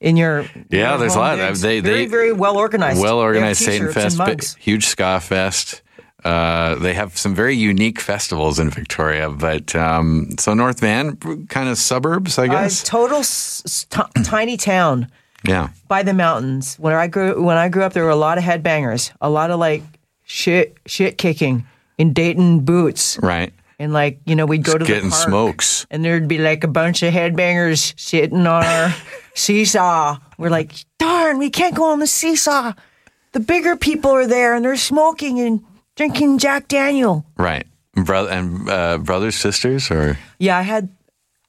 [0.00, 1.36] in your Yeah, your there's a lot.
[1.36, 1.60] digs.
[1.60, 3.00] They- very they- very well organized.
[3.00, 4.54] well organized Satan Fest, mugs.
[4.56, 5.82] huge ska fest.
[6.24, 11.68] Uh, they have some very unique festivals in Victoria, but um, so North Van, kind
[11.68, 12.82] of suburbs, I guess.
[12.82, 15.06] total s- s- t- tiny town
[15.44, 16.74] yeah, by the mountains.
[16.76, 19.52] When I grew when I grew up, there were a lot of headbangers, a lot
[19.52, 19.82] of like
[20.24, 21.64] shit shit kicking
[21.98, 23.52] in Dayton boots, right.
[23.78, 25.86] and like you know we'd go to Getting the park, smokes.
[25.90, 28.94] and there'd be like a bunch of headbangers sitting on our
[29.34, 30.18] seesaw.
[30.38, 32.72] We're like, darn, we can't go on the seesaw.
[33.32, 35.62] The bigger people are there, and they're smoking and
[35.96, 37.24] drinking Jack Daniel.
[37.36, 37.66] Right.
[37.94, 40.88] Brother and uh, brothers, sisters, or Yeah, I had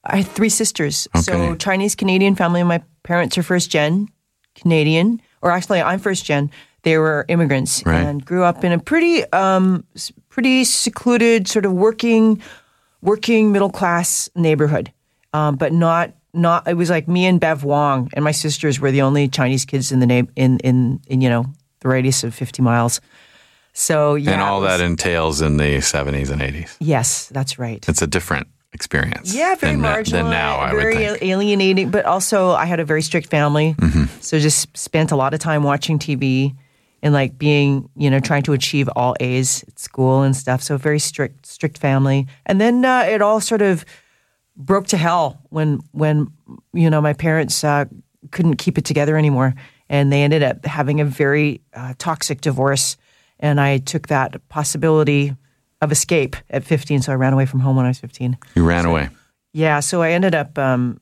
[0.04, 1.08] I had three sisters.
[1.22, 2.64] So Chinese Canadian family.
[2.64, 4.08] My parents are first gen
[4.56, 6.50] Canadian, or actually I'm first gen.
[6.84, 8.02] They were immigrants Right.
[8.02, 9.84] and grew up in a pretty um
[10.40, 12.42] pretty secluded sort of working
[13.02, 14.90] working middle class neighborhood.
[15.34, 18.90] Um, but not not it was like me and Bev Wong and my sisters were
[18.92, 21.46] the only Chinese kids in the name in in in you know
[21.82, 23.02] the radius of 50 miles.
[23.74, 26.78] So yeah, and all was- that entails in the 70s and 80s.
[26.80, 27.84] Yes, that's right.
[27.90, 29.34] It's a different experience.
[29.36, 30.24] Yeah, very than, marginal.
[30.24, 31.90] than now, I would very alienating.
[31.92, 34.06] But also, I had a very strict family, Mm-hmm.
[34.22, 36.56] so just spent a lot of time watching TV
[37.02, 40.62] and like being, you know, trying to achieve all A's at school and stuff.
[40.62, 42.28] So very strict, strict family.
[42.46, 43.86] And then uh, it all sort of
[44.60, 46.28] broke to hell when when
[46.74, 47.86] you know my parents uh,
[48.32, 49.56] couldn't keep it together anymore,
[49.90, 52.98] and they ended up having a very uh, toxic divorce.
[53.40, 55.34] And I took that possibility
[55.82, 58.38] of escape at 15, so I ran away from home when I was 15.
[58.56, 59.10] You ran away.
[59.54, 61.00] Yeah, so I ended up um,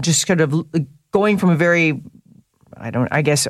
[0.00, 0.66] just kind of
[1.12, 2.02] going from a very,
[2.76, 3.46] I don't, I guess,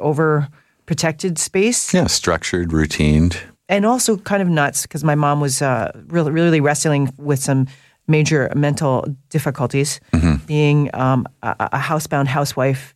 [0.86, 3.36] overprotected space, Yeah, structured, routined.
[3.68, 7.66] and also kind of nuts because my mom was uh, really, really wrestling with some
[8.08, 10.00] major mental difficulties,
[10.46, 12.94] being um, a, a housebound housewife,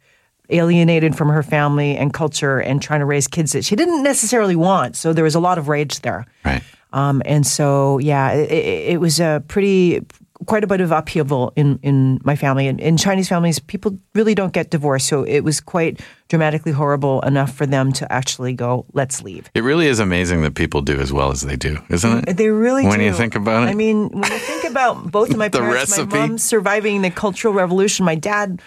[0.50, 4.56] alienated from her family and culture, and trying to raise kids that she didn't necessarily
[4.56, 4.96] want.
[4.96, 6.26] So there was a lot of rage there.
[6.44, 6.62] Right.
[6.92, 8.50] Um, and so, yeah, it,
[8.94, 10.04] it was a pretty,
[10.44, 12.68] quite a bit of upheaval in, in my family.
[12.68, 15.06] And in Chinese families, people really don't get divorced.
[15.06, 19.50] So it was quite dramatically horrible enough for them to actually go, let's leave.
[19.54, 22.36] It really is amazing that people do as well as they do, isn't it?
[22.36, 23.04] They really When do.
[23.04, 23.70] you think about it.
[23.70, 27.54] I mean, when you think about both of my parents, my mom surviving the Cultural
[27.54, 28.60] Revolution, my dad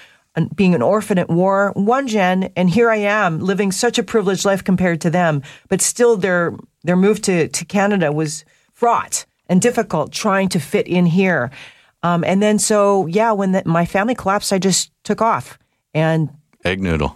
[0.55, 4.45] being an orphan at war, one gen, and here I am living such a privileged
[4.45, 5.41] life compared to them.
[5.67, 10.88] But still, their their move to to Canada was fraught and difficult, trying to fit
[10.88, 11.52] in here.
[12.04, 15.60] Um, and then, so yeah, when the, my family collapsed, I just took off
[15.94, 16.30] and
[16.64, 17.16] Egg noodle.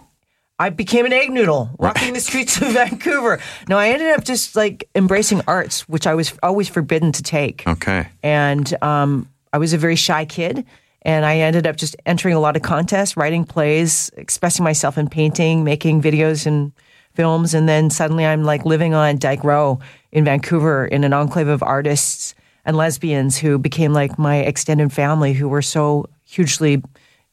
[0.58, 3.40] I became an egg noodle walking the streets of Vancouver.
[3.68, 7.66] No, I ended up just like embracing arts, which I was always forbidden to take.
[7.66, 8.08] Okay.
[8.22, 10.64] And um, I was a very shy kid.
[11.02, 15.08] And I ended up just entering a lot of contests, writing plays, expressing myself in
[15.08, 16.72] painting, making videos and
[17.12, 17.52] films.
[17.52, 19.80] And then suddenly I'm like living on Dyke Row
[20.14, 25.34] in Vancouver in an enclave of artists and lesbians who became like my extended family
[25.34, 26.82] who were so hugely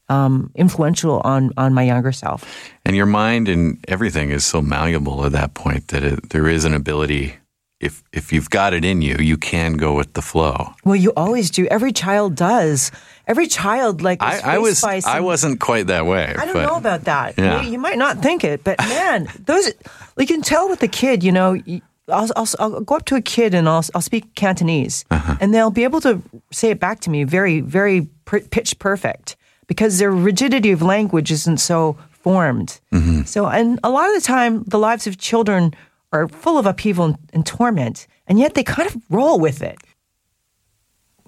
[0.08, 2.44] um, influential on, on my younger self.
[2.84, 6.64] And your mind and everything is so malleable at that point that it, there is
[6.66, 7.36] an ability.
[7.80, 10.72] If if you've got it in you, you can go with the flow.
[10.84, 11.66] Well, you always do.
[11.66, 12.92] Every child does.
[13.26, 16.26] Every child like I, I was some- I wasn't quite that way.
[16.38, 17.38] I don't but know about that.
[17.38, 17.62] Yeah.
[17.62, 19.72] You, you might not think it, but man, those
[20.16, 21.24] you can tell with the kid.
[21.24, 24.34] You know, you- I'll, I'll, I'll go up to a kid and I'll I'll speak
[24.34, 25.36] Cantonese, Uh-huh.
[25.40, 29.36] and they'll be able to say it back to me very very per, pitch perfect
[29.68, 32.80] because their rigidity of language isn't so formed.
[32.92, 33.22] Mm-hmm.
[33.22, 35.74] So, and a lot of the time, the lives of children
[36.12, 39.78] are full of upheaval and, and torment, and yet they kind of roll with it.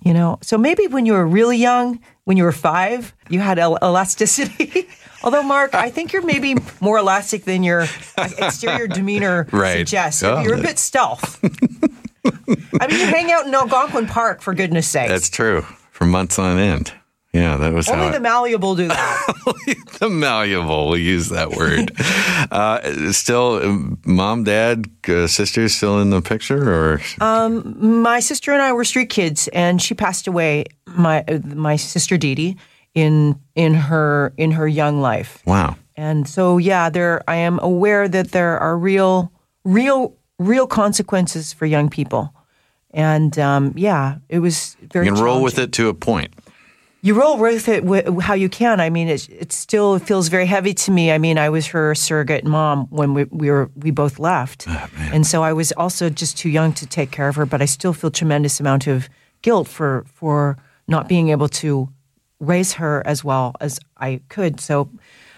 [0.05, 3.59] You know, so maybe when you were really young, when you were five, you had
[3.59, 4.89] el- elasticity.
[5.25, 7.87] Although, Mark, I think you're maybe more elastic than your
[8.39, 9.79] exterior demeanor Right.
[9.79, 10.23] suggests.
[10.23, 11.43] Oh, you're a bit stealth.
[12.81, 15.09] I mean, you hang out in Algonquin Park, for goodness sake.
[15.09, 15.63] That's true.
[15.93, 16.93] For months on end.
[17.33, 19.27] Yeah, that was Only the malleable do that.
[19.99, 20.89] the malleable.
[20.91, 21.91] We'll use that word.
[22.53, 28.63] uh, still, um, mom, dad, uh, sisters still in the picture, or my sister and
[28.63, 30.67] I were street kids, and she passed away.
[30.87, 32.57] My uh, my sister Dee Dee
[32.95, 35.43] in in her in her young life.
[35.47, 35.77] wow.
[35.97, 39.31] And so, yeah, there I am aware that there are real,
[39.65, 42.35] real, real consequences for young people.
[42.91, 45.07] And um, yeah, it was very.
[45.07, 46.35] You can roll with it to a point.
[47.03, 48.81] You roll with it wh- how you can.
[48.81, 51.13] I mean, it it still feels very heavy to me.
[51.13, 54.67] I mean, I was her surrogate mom when we, we were we both left,
[55.13, 57.47] and so I was also just too young to take care of her.
[57.47, 59.09] But I still feel tremendous amount of
[59.43, 60.57] guilt for for
[60.89, 61.89] not being able to
[62.47, 64.61] raise her as well as I could.
[64.61, 64.89] So,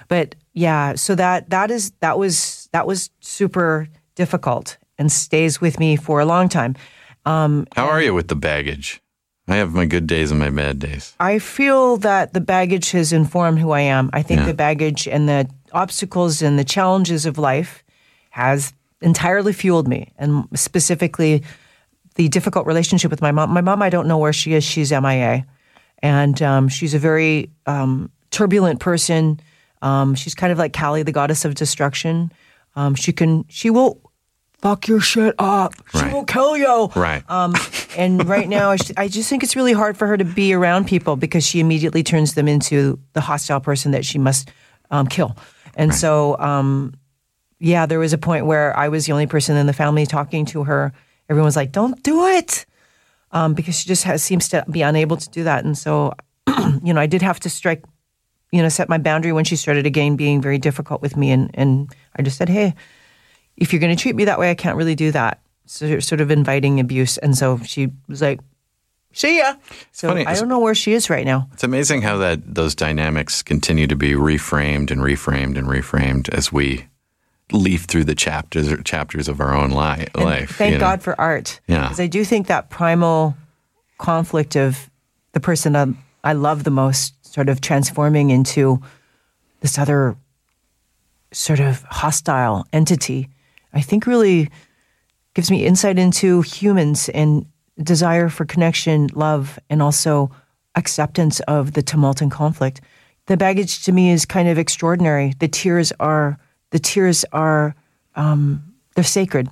[0.09, 5.79] but yeah, so that that is that was that was super difficult and stays with
[5.79, 6.75] me for a long time.
[7.25, 9.01] Um, How are you with the baggage?
[9.49, 11.15] I have my good days and my bad days.
[11.21, 14.11] I feel that the baggage has informed who I am.
[14.13, 14.47] I think Yeah.
[14.47, 17.85] the baggage and the obstacles and the challenges of life
[18.31, 21.43] has entirely fueled me, and specifically
[22.17, 23.51] the difficult relationship with my mom.
[23.51, 24.65] My mom, I don't know where she is.
[24.65, 25.45] She's MIA,
[26.07, 29.41] and um, she's a very um, turbulent person.
[29.83, 32.33] Um, she's kind of like Kali, the goddess of destruction.
[32.77, 34.01] Um, she can, she will
[34.63, 35.75] fuck your shit up.
[35.93, 36.13] She Right.
[36.13, 36.91] will kill you.
[36.95, 37.23] Right.
[37.29, 37.55] Um,
[37.97, 40.55] and right now, I, sh- I just think it's really hard for her to be
[40.55, 44.51] around people because she immediately turns them into the hostile person that she must
[44.91, 45.37] um, kill.
[45.75, 46.95] And so, um,
[47.59, 50.47] yeah, there was a point where I was the only person in the family talking
[50.47, 50.93] to her.
[51.29, 52.65] Everyone was like, "Don't do it,"
[53.33, 55.65] um, because she just has, seems to be unable to do that.
[55.65, 56.15] And so,
[56.83, 57.85] you know, I did have to strike,
[58.53, 61.31] you know, set my boundary when she started again being very difficult with me.
[61.31, 62.75] And and I just said, "Hey,
[63.57, 66.21] if you're going to treat me that way, I can't really do that." So sort
[66.21, 67.19] of inviting abuse.
[67.19, 68.41] And so she was like,
[69.13, 69.55] "See ya."
[69.93, 70.27] So funny.
[70.27, 71.49] I don't know where she is right now.
[71.53, 76.53] It's amazing how that those dynamics continue to be reframed and reframed and reframed as
[76.53, 76.87] we
[77.53, 80.57] leaf through the chapters chapters of our own li- life.
[80.57, 80.85] Thank you know?
[80.85, 81.61] God for art.
[81.67, 81.83] Yeah.
[81.83, 83.37] Because I do think that primal
[83.99, 84.91] conflict of
[85.33, 85.87] the person I,
[86.25, 88.81] I love the most sort of transforming into
[89.61, 90.17] this other
[91.33, 93.29] sort of hostile entity,
[93.73, 94.51] I think really
[95.35, 97.47] gives me insight into humans and
[97.83, 100.31] desire for connection, love, and also
[100.77, 102.81] acceptance of the tumult and conflict.
[103.27, 105.35] The baggage to me is kind of extraordinary.
[105.39, 106.39] The tears are
[106.77, 107.75] the tears are
[108.17, 108.63] um,
[108.95, 109.49] they're sacred.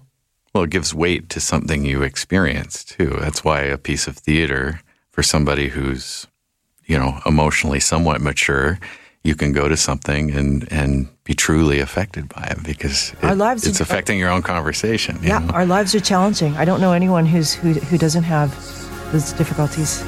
[0.52, 3.16] Well, it gives weight to something you experience too.
[3.24, 6.26] That's why a piece of theater for somebody who's,
[6.84, 8.78] you know, emotionally somewhat mature,
[9.22, 13.34] you can go to something and and be truly affected by it because it, Our
[13.34, 15.16] lives it's are- affecting your own conversation.
[15.22, 15.54] you Yeah, know?
[15.54, 16.52] our lives are challenging.
[16.62, 18.50] I don't know anyone who's who who doesn't have
[19.12, 20.04] those difficulties.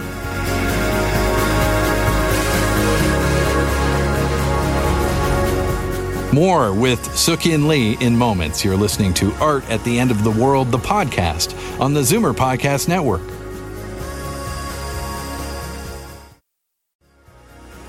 [6.33, 8.65] More with Sook-Yin Lee in moments.
[8.65, 12.35] You're listening to Art at the End of the World, the podcast on the Zoomer
[12.35, 13.23] Podcast Network.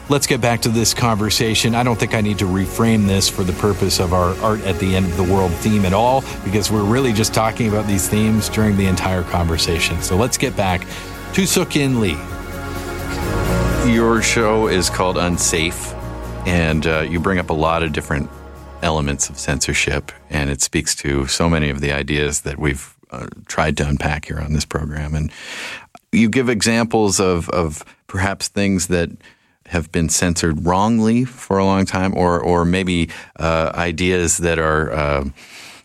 [0.10, 1.76] Let's get back to this conversation.
[1.76, 4.80] I don't think I need to reframe this for the purpose of our Art at
[4.80, 8.08] the End of the World theme at all, because we're really just talking about these
[8.08, 10.02] themes during the entire conversation.
[10.02, 10.88] So let's get back
[11.34, 12.18] to Sook-Yin Lee.
[13.92, 15.94] Your show is called Unsafe,
[16.48, 18.30] and uh, you bring up a lot of different
[18.82, 23.28] elements of censorship, and it speaks to so many of the ideas that we've uh,
[23.48, 25.14] tried to unpack here on this program.
[25.14, 25.30] And
[26.14, 29.10] you give examples of, of perhaps things that
[29.68, 34.94] have been censored wrongly for a long time, or or maybe uh, ideas that are
[34.94, 35.26] uh,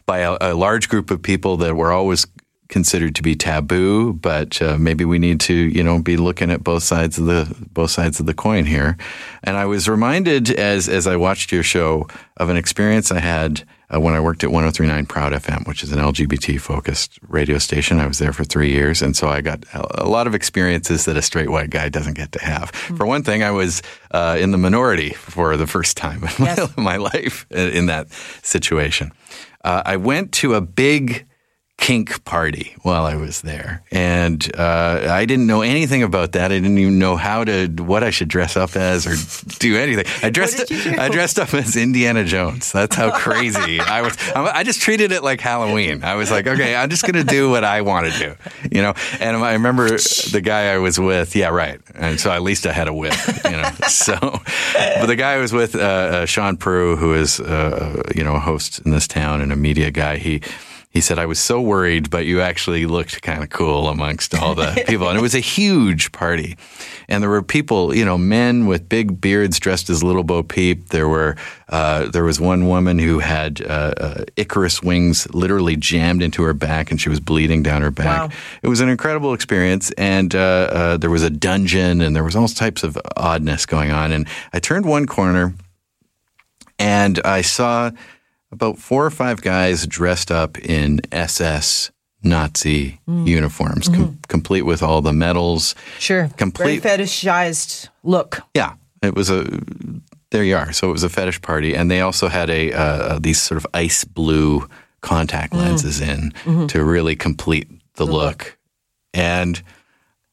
[0.07, 2.27] by a, a large group of people that were always
[2.73, 6.65] considered to be taboo, but uh, maybe we need to, you know, be looking at
[6.65, 8.97] both sides of the both sides of the coin here.
[9.45, 12.09] And I was reminded as as I watched your show
[12.39, 13.63] of an experience I had
[13.95, 18.01] uh, when I worked at 103.9 Proud FM, which is an LGBT focused radio station.
[18.01, 21.17] I was there for three years, and so I got a lot of experiences that
[21.19, 22.71] a straight white guy doesn't get to have.
[22.71, 23.83] For one thing, I was
[24.13, 26.77] uh, in the minority for the first time in my, Yes.
[26.93, 28.11] my life in in that
[28.43, 29.13] situation.
[29.63, 31.27] Uh, I went to a big
[31.83, 36.53] kink party while I was there, and uh, I didn't know anything about that.
[36.53, 39.17] I didn't even know how to what I should dress up as or
[39.59, 40.05] do anything.
[40.23, 41.01] I dressed did you do?
[41.01, 42.71] I dressed up as Indiana Jones.
[42.71, 44.17] That's how crazy I was.
[44.33, 46.05] I just treated it like Halloween.
[46.05, 48.35] I was like, okay, I'm just going to do what I want to do,
[48.71, 48.95] you know.
[49.19, 51.35] And I remember the guy I was with.
[51.35, 51.81] Yeah, right.
[51.97, 53.15] And so at least I had a whip,
[53.45, 53.71] you know.
[53.89, 58.25] So, but the guy I was with, uh, uh, Shaun Proulx, who is uh, you
[58.25, 60.41] know a host in this town and a media guy, he
[60.93, 64.55] He said, I was so worried, but you actually looked kind of cool amongst all
[64.55, 65.09] the people.
[65.09, 66.59] and it was a huge party.
[67.09, 70.91] And there were people, you know, men with big beards dressed as Little Bo Peep.
[70.91, 71.37] There were,
[71.71, 76.53] uh, there was one woman who had uh, uh, Icarus wings literally jammed into her
[76.53, 78.31] back and she was bleeding down her back.
[78.31, 78.37] Wow.
[78.63, 79.91] It was an incredible experience.
[79.93, 83.93] And uh, uh, there was a dungeon and there was all types of oddness going
[83.93, 84.13] on.
[84.13, 85.55] And I turned one corner
[86.79, 87.93] and I saw
[88.53, 91.91] about four or five guys dressed up in SS
[92.23, 93.27] Nazi mm.
[93.27, 94.21] uniforms, com- mm-hmm.
[94.29, 95.75] complete with all the medals.
[95.99, 96.29] Sure.
[96.37, 98.43] Complete- Very fetishized look.
[98.55, 99.61] Yeah, it was a.
[100.31, 100.73] There you are.
[100.73, 103.59] So it was a fetish party, and they also had a uh, uh these sort
[103.59, 104.69] of ice blue
[105.01, 105.59] contact mm.
[105.59, 106.67] lenses in mm-hmm.
[106.67, 108.15] to really complete the, mm-hmm.
[108.15, 108.59] look.
[109.13, 109.63] and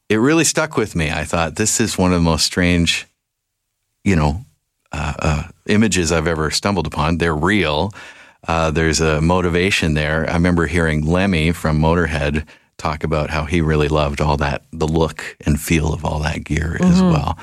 [0.08, 1.10] it really stuck with me.
[1.10, 3.06] I thought this is one of the most strange,
[4.02, 4.44] you know,
[4.92, 7.18] uh, uh, images I've ever stumbled upon.
[7.18, 7.92] They're real.
[8.48, 10.28] Uh, there's a motivation there.
[10.28, 12.46] I remember hearing Lemmy from Motorhead
[12.78, 16.44] talk about how he really loved all that, the look and feel of all that
[16.44, 17.38] gear as well.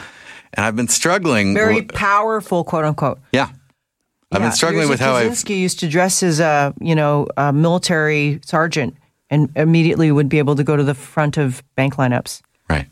[0.54, 1.50] And I've been struggling.
[1.50, 3.20] With very w- powerful, quote unquote.
[3.32, 3.50] yeah.
[4.32, 4.48] I've Yeah.
[4.48, 5.50] been struggling with Jerzy how I've.
[5.50, 8.98] Used to dress as a you know a military sergeant
[9.30, 12.42] and immediately would be able to go to the front of bank lineups.
[12.70, 12.88] Right.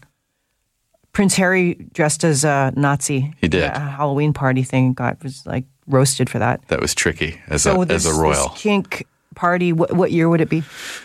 [1.16, 3.34] Prince Harry dressed as a Nazi.
[3.41, 3.63] He did.
[3.63, 6.61] A Halloween party thing got was like roasted for that.
[6.68, 8.49] That was tricky as, So a, this, as a royal.
[8.49, 10.61] this kink party, what, what year would it be?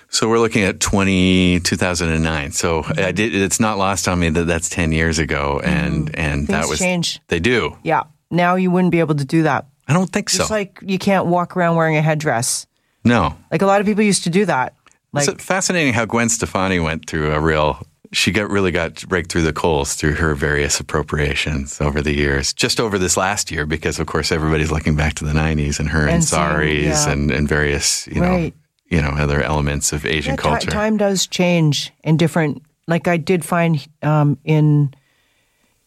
[0.09, 2.51] So we're looking at 20, 2009.
[2.53, 3.01] So Mm-hmm.
[3.01, 5.61] I did, it's not lost on me that that's 10 years ago.
[5.65, 6.61] And, and that Mm-hmm.
[6.63, 6.79] Things was.
[6.81, 7.21] change.
[7.29, 7.77] They do.
[7.85, 8.03] Yeah.
[8.33, 9.67] Now you wouldn't be able to do that.
[9.89, 10.39] I don't think so.
[10.39, 12.67] Just like you can't walk around wearing a headdress.
[13.05, 13.37] no.
[13.51, 14.75] Like a lot of people used to do that.
[15.13, 17.85] Like it's fascinating how Gwen Stefani went through a real.
[18.13, 22.53] She got really got raked through the coals through her various appropriations over the years.
[22.53, 25.89] Just over this last year, because of course everybody's looking back to the '90s and
[25.91, 27.13] her and, saris yeah.
[27.13, 28.55] and, and various you know Right.
[28.89, 30.71] you know other elements of Asian Yeah, culture.
[30.71, 32.63] time does change and different.
[32.89, 34.93] Like I did find um, in,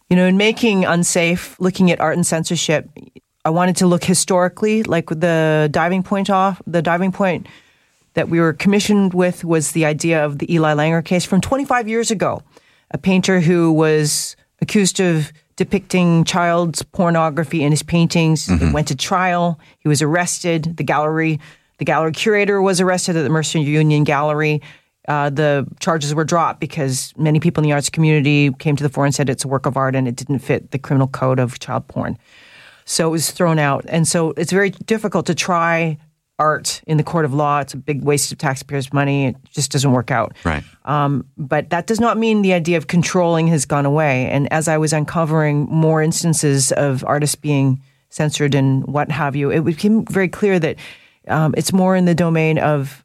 [0.09, 2.89] you know, in making unsafe, looking at art and censorship,
[3.43, 4.83] I wanted to look historically.
[4.83, 7.47] Like the diving point off, the diving point
[8.13, 11.87] that we were commissioned with was the idea of the Eli Langer case from 25
[11.87, 12.41] years ago.
[12.91, 18.95] A painter who was accused of depicting child pornography in his paintings He went to
[18.95, 19.59] trial.
[19.79, 20.77] He was arrested.
[20.77, 21.39] The gallery,
[21.77, 24.61] the gallery curator was arrested at the Mercer Union Gallery.
[25.07, 28.89] Uh, the charges were dropped because many people in the arts community came to the
[28.89, 31.39] fore and said it's a work of art and it didn't fit the criminal code
[31.39, 32.17] of child porn.
[32.85, 33.85] So it was thrown out.
[33.89, 35.97] And so it's very difficult to try
[36.39, 37.59] art in the court of law.
[37.59, 39.27] It's a big waste of taxpayers' money.
[39.27, 40.35] It just doesn't work out.
[40.43, 40.63] right.
[40.85, 44.29] Um, but that does not mean the idea of controlling has gone away.
[44.29, 49.51] And as I was uncovering more instances of artists being censored and what have you,
[49.51, 50.77] it became very clear that
[51.27, 53.03] um, it's more in the domain of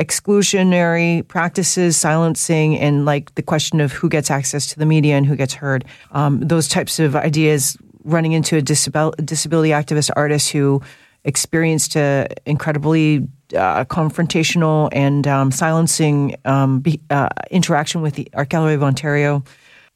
[0.00, 5.26] exclusionary practices, silencing, and like the question of who gets access to the media and
[5.26, 5.84] who gets heard.
[6.12, 10.80] Um, those types of ideas running into a disabil- disability activist artist who
[11.24, 18.48] experienced a incredibly uh, confrontational and um, silencing um, be, uh, interaction with the Art
[18.48, 19.42] Gallery of Ontario.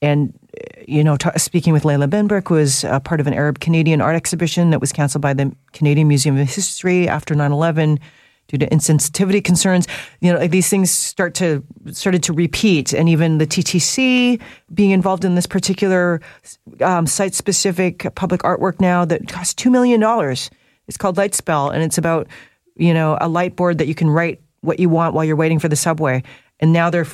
[0.01, 3.61] And, uh, you know, t- speaking with Leila Benbrook, was uh, part of an Arab
[3.61, 7.99] Canadian art exhibition that was canceled by the Canadian Museum of History after 9 11
[8.49, 9.87] due to insensitivity concerns.
[10.21, 14.41] You know, like these things start to started to repeat, and even the TTC
[14.75, 16.21] being involved in this particular
[16.81, 20.51] um, site-specific public artwork now that costs two million dollars.
[20.89, 22.27] It's called Light Spell, and it's about
[22.77, 25.59] you know a light board that you can write what you want while you're waiting
[25.59, 26.23] for the subway.
[26.61, 27.07] And now they're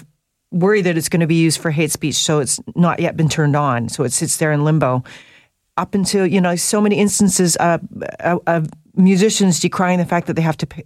[0.51, 3.29] worried that it's going to be used for hate speech, so it's not yet been
[3.29, 3.89] turned on.
[3.89, 5.05] So it sits there in limbo
[5.77, 7.79] up until you know so many instances uh,
[8.21, 10.85] uh, of musicians decrying the fact that they have to pay,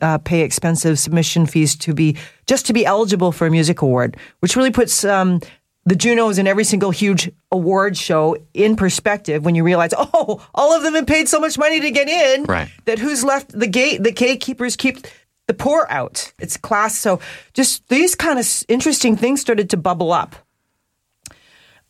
[0.00, 2.16] uh, pay expensive submission fees to be
[2.46, 5.40] just to be eligible for a music award, which really puts um,
[5.86, 10.72] the Junos and every single huge award show in perspective when you realize, oh, all
[10.76, 12.68] of them have paid so much money to get in Right.
[12.84, 15.06] that who's left the gate, the gatekeepers keep
[15.46, 16.32] the poor out.
[16.38, 16.96] It's class.
[16.98, 17.18] So
[17.54, 20.36] just these kind of interesting things started to bubble up.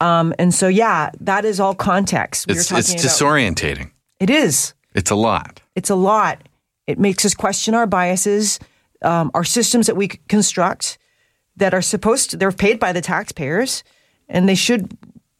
[0.00, 2.46] Um, and so, yeah, that is all context.
[2.46, 3.90] We It's, it's disorientating.
[4.18, 4.72] It is.
[4.94, 5.60] It's a lot.
[5.74, 6.42] It's a lot.
[6.86, 8.58] It makes us question our biases,
[9.02, 10.98] um, our systems that we construct
[11.60, 13.84] that are supposed to, they're paid by the taxpayers
[14.28, 14.96] and they should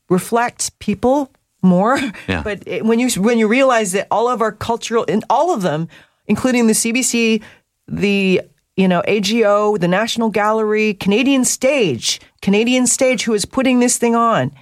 [0.09, 1.31] reflect people
[1.63, 1.99] more.
[2.29, 2.43] Yeah.
[2.43, 5.63] But it, when you when you realize that all of our cultural and all of
[5.63, 5.89] them,
[6.27, 7.43] including the CBC,
[7.89, 8.43] the
[8.77, 14.15] you know AGO, the National Gallery, Canadian Stage, Canadian Stage, who is putting this thing
[14.15, 14.53] on,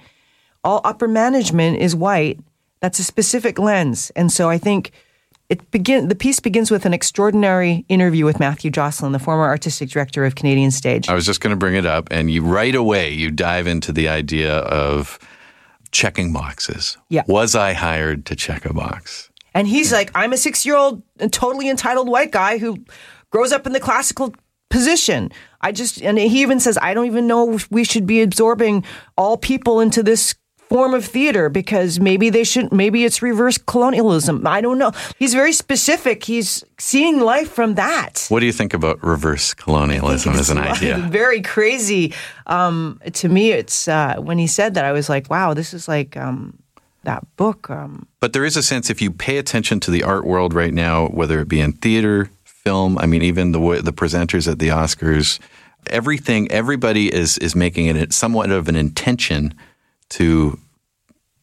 [0.63, 2.39] all upper management is white.
[2.79, 4.91] That's a specific lens, and so I think
[5.49, 9.89] it begin the piece begins with an extraordinary interview with Matthew Jocelyn, the former artistic
[9.89, 11.09] director of Canadian Stage.
[11.09, 13.91] I was just going to bring it up, and you right away you dive into
[13.91, 15.19] the idea of
[15.91, 16.97] checking boxes.
[17.09, 17.23] Yeah.
[17.27, 19.29] Was I hired to check a box?
[19.55, 22.77] And he's like, I'm a six year old, totally entitled white guy who
[23.31, 24.33] grows up in the classical
[24.69, 25.31] position.
[25.61, 28.85] I just, and he even says, I don't even know if we should be absorbing
[29.17, 30.35] all people into this
[30.69, 34.45] form of theater because maybe they should, maybe it's reverse colonialism.
[34.45, 34.91] I don't know.
[35.17, 36.23] He's very specific.
[36.23, 38.27] He's seeing life from that.
[38.29, 40.97] What do you think about reverse colonialism as an idea?
[41.09, 42.13] Very crazy.
[42.45, 45.87] Um, to me, it's uh, when he said that, I was like, wow, this is
[45.87, 46.57] like um,
[47.03, 47.69] that book.
[47.69, 50.73] Um, But there is a sense if you pay attention to the art world right
[50.73, 54.67] now, whether it be in theater, film, I mean, even the the presenters at the
[54.69, 55.39] Oscars,
[55.87, 59.53] everything, everybody is is making it somewhat of an intention
[60.11, 60.59] to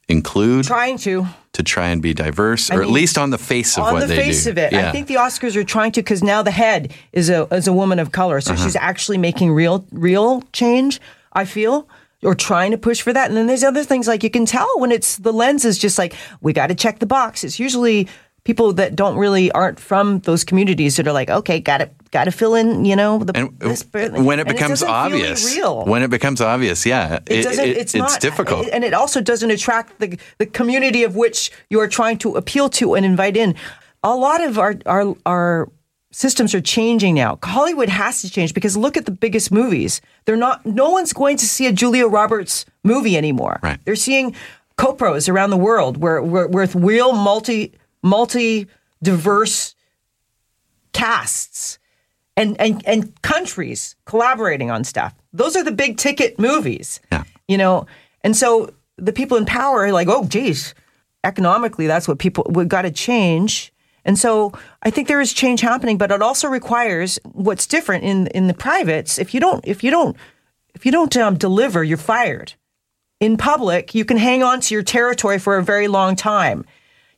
[0.08, 1.26] include, trying to.
[1.52, 3.86] to try and be diverse, or at least on the face of it.
[3.86, 4.50] on what the they face do.
[4.50, 4.72] of it.
[4.72, 4.88] Yeah.
[4.88, 7.72] I think the Oscars are trying to because now the head is a is a
[7.72, 8.56] woman of color, Uh-huh.
[8.56, 11.00] so she's actually making real real change.
[11.32, 11.88] I feel.
[12.22, 14.66] Or trying to push for that, and then there's other things like you can tell
[14.80, 17.44] when it's the lens is just like we got to check the box.
[17.44, 18.08] It's usually
[18.46, 22.24] people that don't really aren't from those communities that are like, okay, got to got
[22.24, 25.84] to fill in, you know, the and this, when it becomes feel obvious, real.
[25.84, 27.68] when it becomes obvious, yeah, it doesn't.
[27.68, 28.20] it's not.
[28.20, 28.68] difficult.
[28.72, 32.68] and it also doesn't attract the the community of which you are trying to appeal
[32.68, 33.56] to and invite in.
[34.04, 35.68] A lot of our our our
[36.12, 37.40] systems are changing now.
[37.42, 40.00] Hollywood has to change because look at the biggest movies.
[40.24, 40.64] They're not.
[40.64, 43.58] No one's going to see a Julia Roberts movie anymore.
[43.60, 43.80] Right.
[43.84, 44.36] They're seeing
[44.78, 47.72] copros around the world where where with real multi
[48.06, 48.66] multi
[49.02, 49.74] diverse
[50.92, 51.78] casts
[52.36, 55.14] and, and and countries collaborating on stuff.
[55.32, 57.00] Those are the big ticket movies.
[57.12, 57.24] Yeah.
[57.48, 57.86] You know,
[58.22, 60.74] and so the people in power are like, oh, geez,
[61.24, 63.72] economically, that's what people we've got to change.
[64.04, 64.52] And so
[64.82, 68.54] I think there is change happening, but it also requires what's different in in the
[68.54, 69.18] privates.
[69.18, 70.16] If you don't, if you don't,
[70.74, 72.54] if you don't um, deliver, you're fired.
[73.18, 76.64] In public, you can hang on to your territory for a very long time.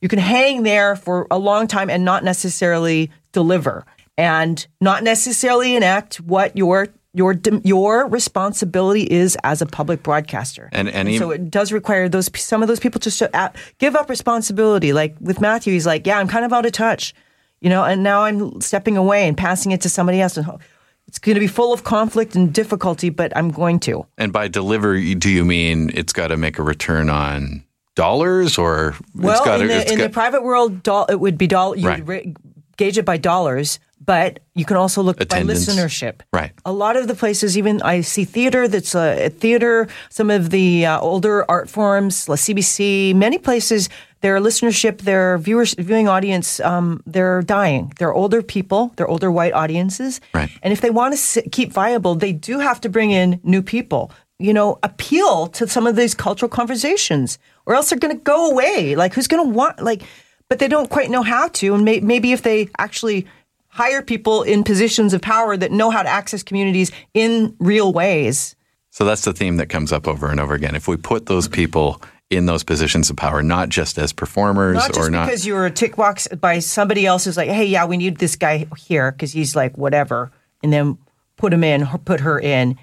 [0.01, 3.85] You can hang there for a long time and not necessarily deliver
[4.17, 7.35] and not necessarily enact what your your
[7.65, 10.69] your responsibility is as a public broadcaster.
[10.73, 13.97] And- and so it does require those some of those people to sh- uh, give
[13.97, 14.93] up responsibility.
[14.93, 17.15] Like with Matthew, he's like, "Yeah, I'm kind of out of touch,"
[17.61, 20.37] you know, and now I'm stepping away and passing it to somebody else.
[20.37, 20.47] And
[21.09, 24.07] it's going to be full of conflict and difficulty, but I'm going to.
[24.19, 27.65] And by deliver, do you mean it's got to make a return on
[27.99, 31.37] dollars, or Well, it's got in, the, in got, the private world, doll, it would
[31.37, 31.77] be dollar.
[31.77, 32.35] You Right.
[32.77, 33.79] gauge it by dollars,
[34.13, 35.67] but you can also look Attendance.
[35.67, 36.15] by listenership.
[36.33, 36.53] Right.
[36.65, 38.63] A lot of the places, even I see theater.
[38.69, 39.89] That's a, a theater.
[40.11, 43.15] Some of the uh, older art forms, La CBC.
[43.15, 43.89] Many places,
[44.21, 47.93] their listenership, their viewers, viewing audience, um, they're dying.
[47.99, 48.93] They're older people.
[48.97, 50.21] They're older white audiences.
[50.33, 50.51] Right.
[50.63, 54.11] And if they want to keep viable, they do have to bring in new people.
[54.41, 57.39] You know, appeal to some of these cultural conversations,
[57.69, 58.97] or else they're going to go away.
[58.97, 60.03] Like, who's going to want like?
[60.49, 61.75] But they don't quite know how to.
[61.75, 63.27] And may, maybe if they actually
[63.69, 68.57] hire people in positions of power that know how to access communities in real ways.
[68.91, 70.75] So that's the theme that comes up over and over again.
[70.75, 72.01] If we put those people
[72.31, 75.55] in those positions of power, not just as performers Not just or not, because you
[75.55, 79.13] were tick box by somebody else who's like, hey, yeah, we need this guy here
[79.13, 80.97] because he's like whatever, and then
[81.37, 82.79] put him in, or put her in.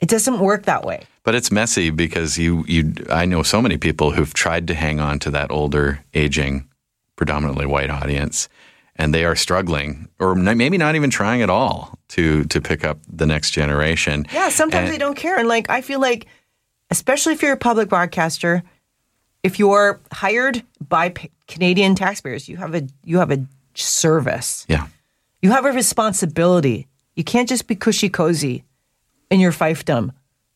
[0.00, 1.04] It doesn't work that way.
[1.22, 5.00] But it's messy because you you I know so many people who've tried to hang
[5.00, 6.68] on to that older, aging,
[7.16, 8.48] predominantly white audience,
[8.96, 12.98] and they are struggling, or maybe not even trying at all to to pick up
[13.08, 14.26] the next generation.
[14.32, 15.38] Yeah, sometimes And- they don't care.
[15.38, 16.26] And like, I feel like,
[16.90, 18.62] especially if you're a public broadcaster,
[19.42, 21.14] if you're hired by
[21.48, 23.44] Canadian taxpayers, you have a you have a
[23.74, 24.64] service.
[24.68, 24.86] Yeah.
[25.42, 26.86] You have a responsibility.
[27.16, 28.64] You can't just be cushy cozy
[29.30, 30.10] in your fiefdom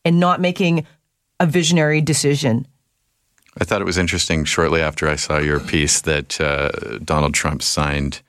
[0.05, 0.85] and not making
[1.39, 2.65] a visionary decision.
[3.59, 6.69] I thought it was interesting shortly after I saw your piece that uh,
[7.03, 8.21] Donald Trump signed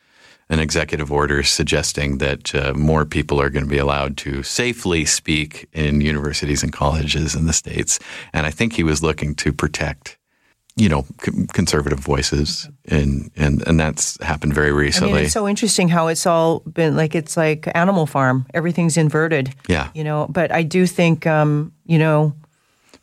[0.49, 5.05] an executive order suggesting that uh, more people are going to be allowed to safely
[5.05, 7.99] speak in universities and colleges in the states.
[8.33, 10.16] And I think he was looking to protect,
[10.77, 15.13] you know, c- conservative voices, and and and that's happened very I recently.
[15.15, 18.45] mean, it's so interesting how it's all been like it's like Animal Farm.
[18.53, 19.55] Everything's inverted.
[19.69, 19.89] Yeah.
[19.95, 22.33] You know, but I do think, um, you know,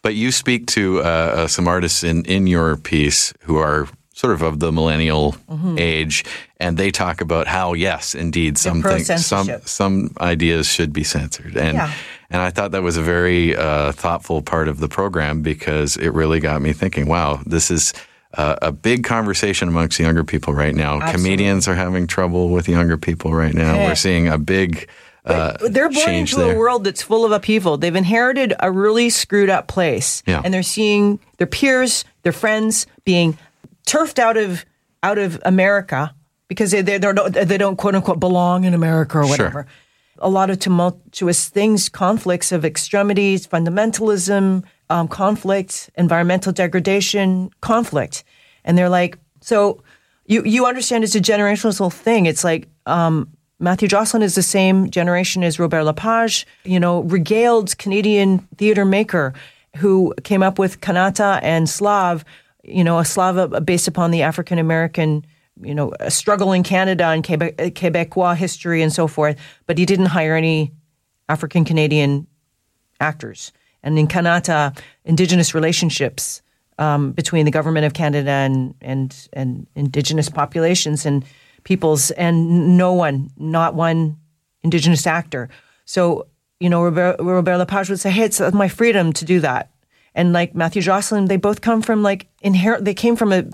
[0.04, 1.04] But you speak to uh,
[1.44, 5.76] uh, some artists in, in your piece who are sort of of the millennial Mm-hmm.
[5.80, 6.24] age,
[6.60, 11.56] and they talk about how yes, indeed, some things, some some ideas should be censored,
[11.58, 11.90] and Yeah.
[12.34, 16.10] And I thought that was a very uh, thoughtful part of the program because it
[16.10, 17.08] really got me thinking.
[17.08, 17.94] Wow, this is
[18.34, 20.96] uh, a big conversation amongst younger people right now.
[20.96, 21.14] Absolutely.
[21.22, 23.76] Comedians are having trouble with younger people right now.
[23.76, 23.88] Yeah.
[23.88, 24.90] We're seeing a big
[25.26, 26.54] uh, they're born into there.
[26.56, 27.78] a world that's full of upheaval.
[27.78, 30.42] They've inherited a really screwed up place, Yeah.
[30.44, 33.38] and they're seeing their peers, their friends being
[33.86, 34.66] turfed out of
[35.02, 36.14] out of America
[36.50, 39.66] because they they don't they don't quote unquote belong in America or whatever.
[40.24, 48.24] A lot of tumultuous things, conflicts of extremities, fundamentalism, um, conflict, environmental degradation, conflict,
[48.64, 49.84] and they're like, so
[50.26, 52.26] you you understand it's a generational thing.
[52.26, 57.78] It's like um, Matthew Jocelyn is the same generation as Robert Lepage, you know, regaled
[57.78, 59.34] Canadian theater maker
[59.78, 62.24] who came up with Kanata and Slav,
[62.64, 65.26] you know, a Slav based upon the African American,
[65.62, 69.38] you know, a struggle in Canada and uh, Quebecois history and so forth.
[69.66, 70.72] But he didn't hire any
[71.30, 72.28] African Canadian
[72.99, 73.51] actors.
[73.84, 76.41] And in Kanata, Indigenous relationships
[76.80, 81.24] um, between the government of Canada and, and, and Indigenous populations and
[81.64, 84.18] peoples, and no one, not one
[84.64, 85.49] Indigenous actor.
[85.86, 86.28] So,
[86.60, 89.72] you know, Robert, Robert Lepage would say, hey, it's my freedom to do that.
[90.16, 93.45] And like Matthew Jocelyn, they both come from like inherent, they came from a,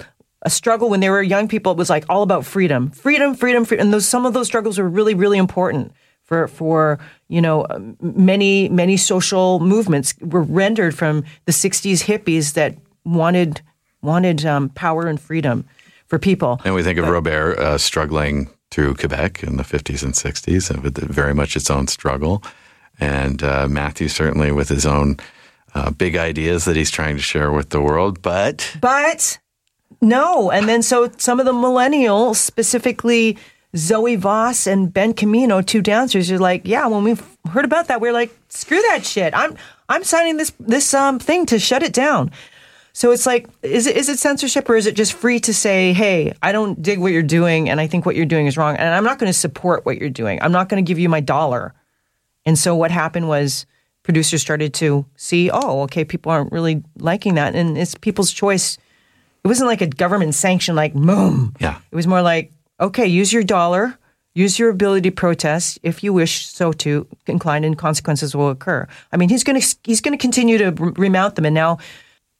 [0.43, 1.71] a struggle when they were young people.
[1.71, 3.87] It was like all about freedom, freedom, freedom, freedom.
[3.87, 5.91] And those, some of those struggles were really, really important
[6.23, 12.53] for for you know um, many many social movements were rendered from the 60s hippies
[12.53, 13.61] that wanted
[14.03, 15.65] wanted um, power and freedom
[16.05, 20.13] for people And we think of Robert uh, struggling through Quebec in the 50s and
[20.13, 22.43] 60s, and with very much its own struggle.
[22.99, 25.17] And uh, Matthew certainly with his own
[25.73, 28.21] uh, big ideas that he's trying to share with the world.
[28.21, 29.39] But but
[30.01, 33.37] no and then so some of the millennials specifically
[33.77, 36.87] Zoe Voss and Ben Camino, two dancers, are like, yeah.
[36.87, 37.15] When we
[37.51, 39.33] heard about that, we are like, screw that shit.
[39.35, 39.55] I'm
[39.87, 42.31] I'm signing this this um thing to shut it down.
[42.93, 45.93] So it's like, is it is it censorship or is it just free to say,
[45.93, 48.75] hey, I don't dig what you're doing and I think what you're doing is wrong
[48.75, 50.41] and I'm not going to support what you're doing.
[50.41, 51.73] I'm not going to give you my dollar.
[52.45, 53.67] And so what happened was
[54.01, 58.79] producers started to see, oh, okay, people aren't really liking that, and it's people's choice.
[59.43, 61.55] It wasn't like a government sanction, like boom.
[61.59, 61.79] Yeah.
[61.91, 63.97] It was more like, okay, use your dollar,
[64.35, 68.87] use your ability to protest if you wish so to incline, and consequences will occur.
[69.11, 71.77] I mean, he's going to he's going to continue to remount them, and now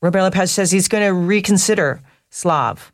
[0.02, 2.92] Robert Lepage says he's going to reconsider Slav.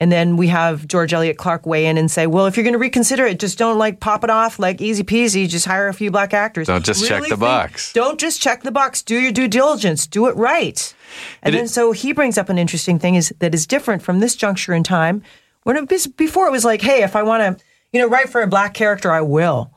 [0.00, 2.72] And then we have George Elliott Clarke weigh in and say, well, if you're going
[2.74, 5.48] to reconsider it, just don't like pop it off like easy peasy.
[5.48, 6.68] Just hire a few black actors.
[6.68, 7.92] Don't just check the think- box.
[7.94, 9.02] Don't just check the box.
[9.02, 10.06] Do your due diligence.
[10.06, 10.94] Do it right.
[11.42, 14.02] And It then is- so he brings up an interesting thing is that is different
[14.02, 15.22] from this juncture in time.
[15.64, 18.28] When it was, before it was like, hey, if I want to, you know, write
[18.28, 19.72] for a black character, I will.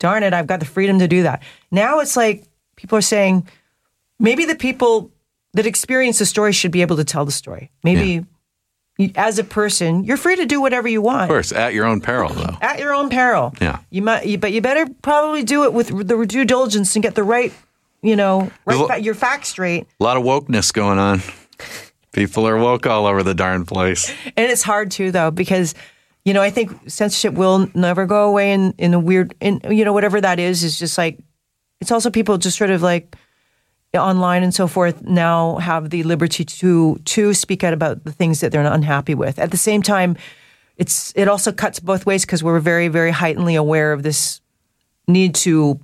[0.00, 1.42] Darn it, I've got the freedom to do that.
[1.70, 2.44] Now it's like
[2.74, 3.46] people are saying,
[4.18, 5.12] maybe the people
[5.52, 7.70] that experience the story should be able to tell the story.
[7.84, 8.26] Maybe you,
[9.16, 12.00] as a person, you're free to do whatever you want of course, at your own
[12.00, 12.56] peril, though.
[12.60, 13.54] at your own peril.
[13.60, 13.78] Yeah.
[13.90, 17.22] You might, but you better probably do it with the due diligence and get the
[17.22, 17.52] right,
[18.02, 19.86] you know, right fa- your facts straight.
[20.00, 21.22] A lot of wokeness going on.
[22.12, 24.10] People are woke all over the darn place.
[24.36, 25.74] And it's hard too, though, because
[26.24, 28.52] you know I think censorship will never go away.
[28.52, 31.18] In in a weird, in you know whatever that is, is just like
[31.80, 33.14] it's also people just sort of like
[33.98, 38.40] online and so forth now have the liberty to to speak out about the things
[38.40, 39.38] that they're unhappy with.
[39.38, 40.16] At the same time,
[40.76, 44.40] it's it also cuts both ways because we're very very heightenedly aware of this
[45.08, 45.80] need to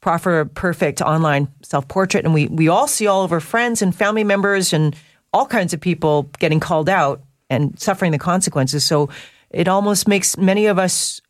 [0.00, 3.82] proffer a perfect online self portrait, and we we all see all of our friends
[3.82, 4.94] and family members and
[5.32, 8.84] all kinds of people getting called out and suffering the consequences.
[8.84, 9.08] So
[9.50, 11.20] it almost makes many of us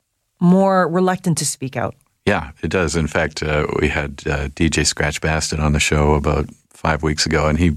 [0.40, 1.94] more reluctant to speak out.
[2.26, 2.94] Yeah, it does.
[2.96, 7.26] In fact, uh, we had uh, DJ Scratch Bastid on the show about five weeks
[7.26, 7.72] ago, and he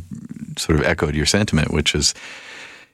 [0.58, 2.14] sort of echoed your sentiment, which is,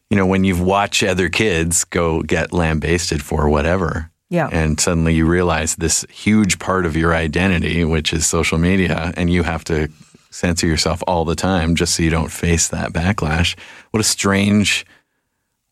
[0.10, 4.48] you know, when you watch other kids go get lambasted for whatever, Yeah.
[4.52, 9.30] and suddenly you realize this huge part of your identity, which is social media, and
[9.30, 9.90] you have to
[10.30, 13.58] censor yourself all the time just so you don't face that backlash.
[13.92, 14.86] What a strange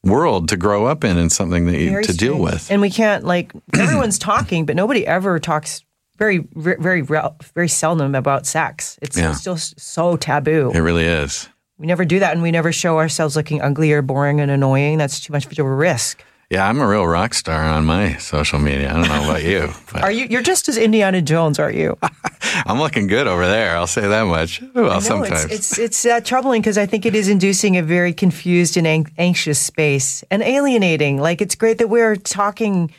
[0.04, 2.72] world to grow up in and something that you Very to deal with.
[2.72, 5.84] And we can't like everyone's talking, but nobody ever talks
[6.18, 8.98] very very very, very seldom about sex.
[9.02, 9.34] It's Yeah.
[9.34, 10.72] still so taboo.
[10.74, 11.50] It really is.
[11.78, 14.98] We never do that, and we never show ourselves looking ugly or boring and annoying.
[14.98, 16.22] That's too much of a risk.
[16.50, 18.90] Yeah, I'm a real rock star on my social media.
[18.90, 20.26] I don't know about you, but Are you?
[20.26, 21.96] You're just as Indiana Jones, aren't you?
[22.66, 23.76] I'm looking good over there.
[23.76, 24.60] I'll say that much.
[24.74, 25.46] Well, sometimes.
[25.46, 28.88] it's it's, it's uh, troubling because I think it is inducing a very confused and
[28.88, 31.20] ang- anxious space and alienating.
[31.22, 32.92] Like it's great that we're talking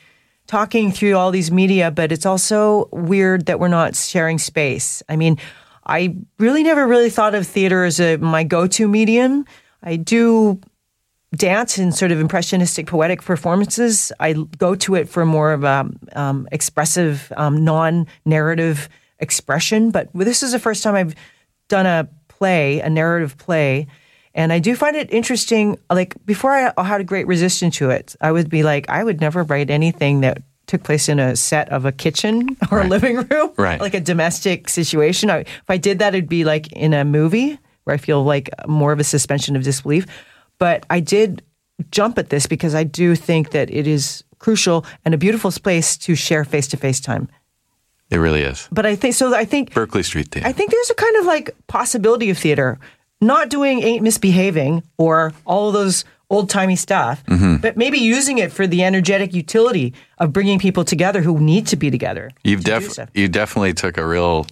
[0.46, 5.03] talking through all these media, but it's also weird that we're not sharing space.
[5.09, 5.38] I mean,
[5.84, 9.44] I really never really thought of theater as a my go-to medium.
[9.82, 10.61] I do
[11.35, 14.12] dance and sort of impressionistic poetic performances.
[14.18, 18.89] I go to it for more of a um, expressive, um, non-narrative
[19.20, 19.91] expression.
[19.91, 21.14] But this is the first time I've
[21.68, 23.87] done a play, a narrative play.
[24.35, 25.78] And I do find it interesting.
[25.91, 28.16] Like before, I had a great resistance to it.
[28.20, 31.68] I would be like, I would never write anything that took place in a set
[31.70, 32.87] of a kitchen or Right.
[32.87, 33.81] a living room, Right.
[33.81, 35.31] Like a domestic situation.
[35.31, 38.49] I, if I did that, it'd be like in a movie where I feel like
[38.68, 40.07] more of a suspension of disbelief.
[40.61, 41.42] But I did
[41.90, 45.96] jump at this because I do think that it is crucial and a beautiful place
[45.96, 47.28] to share face to face time.
[48.11, 48.68] It really is.
[48.70, 49.34] But I think so.
[49.34, 50.46] I think Berkeley Street Theater.
[50.48, 52.78] I think there's a kind of like possibility of theater,
[53.20, 57.56] not doing ain't misbehaving or all of those old timey stuff, Mm-hmm.
[57.56, 61.76] but maybe using it for the energetic utility of bringing people together who need to
[61.76, 62.30] be together.
[62.44, 64.46] You've to def- you definitely took a real,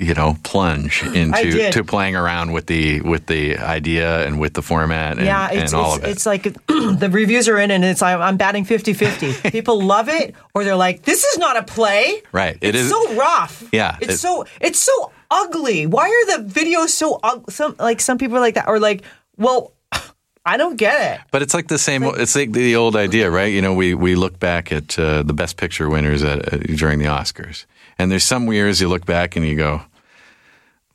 [0.00, 4.62] you know, plunge into to playing around with the with the idea and with the
[4.62, 6.10] format and, yeah, and it's, all it's, of it.
[6.10, 9.50] it's like the reviews are in and it's like I'm batting 50 50.
[9.50, 12.22] People love it or they're like, this is not a play.
[12.32, 12.56] Right.
[12.60, 13.62] It it's is- so rough.
[13.72, 15.86] Yeah, It's it- so it's so ugly.
[15.86, 17.52] Why are the videos so ugly?
[17.52, 19.02] Some like some people are like that or like,
[19.36, 19.74] well,
[20.46, 21.20] I don't get it.
[21.30, 22.02] But it's like the same.
[22.04, 23.52] It's like the old idea, right?
[23.52, 26.98] You know, we we look back at uh, the best picture winners at, uh, during
[26.98, 27.66] the Oscars,
[27.98, 29.82] and there's some years you look back and you go,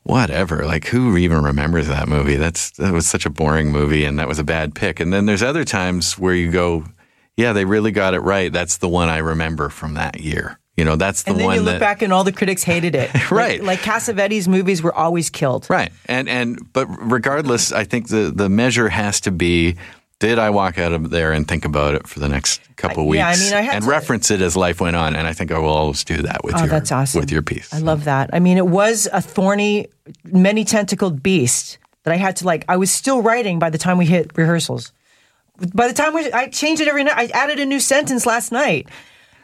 [0.06, 0.66] whatever.
[0.66, 2.36] Like, who even remembers that movie?
[2.36, 5.00] That's that was such a boring movie, and that was a bad pick.
[5.00, 6.86] And then there's other times where you go,
[7.36, 8.54] yeah, they really got it right.
[8.54, 10.60] That's the one I remember from that year.
[10.78, 11.34] You know, that's the one.
[11.34, 13.10] And then one you look that back and all the critics hated it.
[13.32, 13.62] Right.
[13.64, 15.68] Like, like Cassavetes movies were always killed.
[15.70, 15.92] Right.
[16.06, 19.76] And and but regardless, I think the the measure has to be
[20.20, 23.08] did I walk out of there and think about it for the next couple I-
[23.08, 25.16] weeks yeah, I mean, I had and to- reference it as life went on?
[25.16, 27.20] And I think I will always do that with Oh, your that's awesome.
[27.20, 27.74] with your piece.
[27.74, 28.30] I love that.
[28.34, 29.88] I mean, it was a thorny,
[30.24, 32.64] many tentacled beast that I had to like.
[32.70, 34.92] I was still writing by the time we hit rehearsals.
[35.74, 37.16] By the time we, I changed it every night.
[37.18, 38.88] I added a new sentence last night.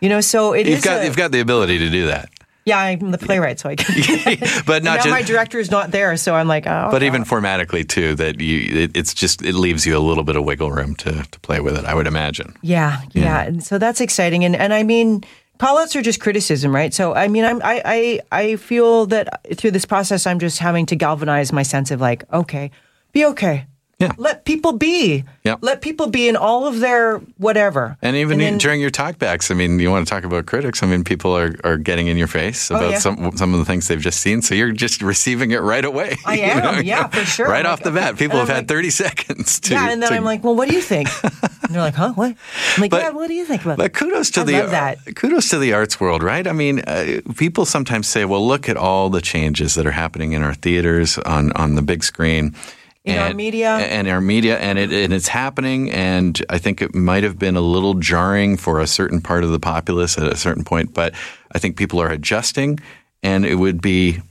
[0.01, 2.29] You know, so it You've got a- you've got the ability to do that,
[2.65, 4.37] yeah, I'm the playwright, so I can.
[4.65, 5.09] but not now just.
[5.09, 6.89] my director is not there, so I'm like, oh.
[6.91, 10.35] but even formatically too, that you it, it's just it leaves you a little bit
[10.35, 11.85] of wiggle room to to play with it.
[11.85, 12.55] I would imagine.
[12.61, 13.41] Yeah, yeah.
[13.41, 14.45] And so that's exciting.
[14.45, 15.23] And and I mean,
[15.57, 16.93] call outs are just criticism, right?
[16.93, 20.85] So I mean, I'm I, I I feel that through this process, I'm just having
[20.87, 22.69] to galvanize my sense of like, okay,
[23.11, 23.65] be okay.
[24.01, 24.11] Yeah.
[24.17, 25.23] Let people be.
[25.43, 25.55] Yeah.
[25.61, 27.97] Let people be in all of their whatever.
[28.01, 30.81] And even then- during your talkbacks, I mean, you want to talk about critics.
[30.83, 32.99] I mean, people are, are getting in your face about Oh, yeah.
[32.99, 36.17] some some of the things they've just seen, so you're just receiving it right away.
[36.25, 36.81] I You am, know?
[36.81, 37.47] yeah, for sure.
[37.47, 39.73] Right I'm off like, the bat, people have I'm had 30 seconds to.
[39.73, 41.07] yeah, and then to- I'm like, well, what do you think?
[41.23, 42.13] and they're like, huh?
[42.13, 42.35] What?
[42.75, 43.99] I'm like, But- yeah, what do you think about But that?
[43.99, 45.15] kudos to I the love that.
[45.15, 46.47] kudos to the arts world, right?
[46.47, 50.31] I mean, uh, people sometimes say, "Well, look at all the changes that are happening
[50.33, 52.55] in our theaters on on the big screen."
[53.03, 53.77] In our media.
[53.77, 55.89] and our media, and it and it's happening.
[55.91, 59.49] And I think it might have been a little jarring for a certain part of
[59.51, 61.13] the populace at a certain point, but
[61.53, 62.79] I think people are adjusting,
[63.23, 64.21] and it would be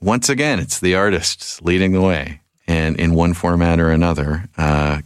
[0.00, 5.00] once again, it's the artists leading the way, and in one format or another, uh,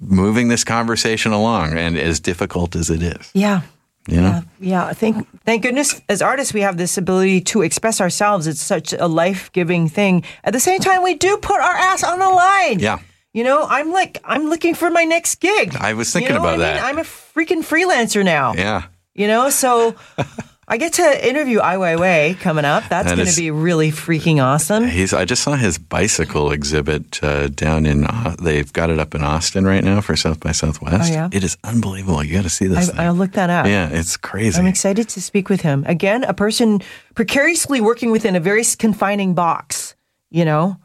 [0.00, 3.60] moving this conversation along, and as difficult as it is, Yeah.
[4.08, 4.42] You know.
[4.60, 4.92] Yeah, yeah.
[4.92, 8.46] Thank thank goodness as artists we have this ability to express ourselves.
[8.46, 10.24] It's such a life giving thing.
[10.44, 12.80] At the same time, we do put our ass on the line.
[12.80, 12.98] Yeah.
[13.34, 15.76] You know, I'm like I'm looking for my next gig.
[15.78, 16.76] I was You thinking know about what I mean?
[16.76, 16.84] that.
[16.84, 18.54] I'm a freaking freelancer now.
[18.54, 18.84] Yeah.
[19.14, 19.94] You know, so
[20.70, 22.84] I get to interview Ai Weiwei coming up.
[22.90, 24.86] That's That going to be really freaking awesome.
[24.86, 25.14] He's.
[25.14, 28.04] I just saw his bicycle exhibit uh, down in.
[28.04, 31.10] Uh, they've got it up in Austin right now for South by Southwest.
[31.10, 31.28] Oh, yeah?
[31.32, 32.22] It is unbelievable.
[32.22, 32.90] You got to see this.
[32.90, 32.98] thing.
[32.98, 33.64] I, I'll look that up.
[33.64, 34.60] yeah, it's crazy.
[34.60, 35.84] I'm excited to speak with him.
[35.86, 36.82] Again, a person
[37.14, 39.94] precariously working within a very confining box,
[40.28, 40.76] you know?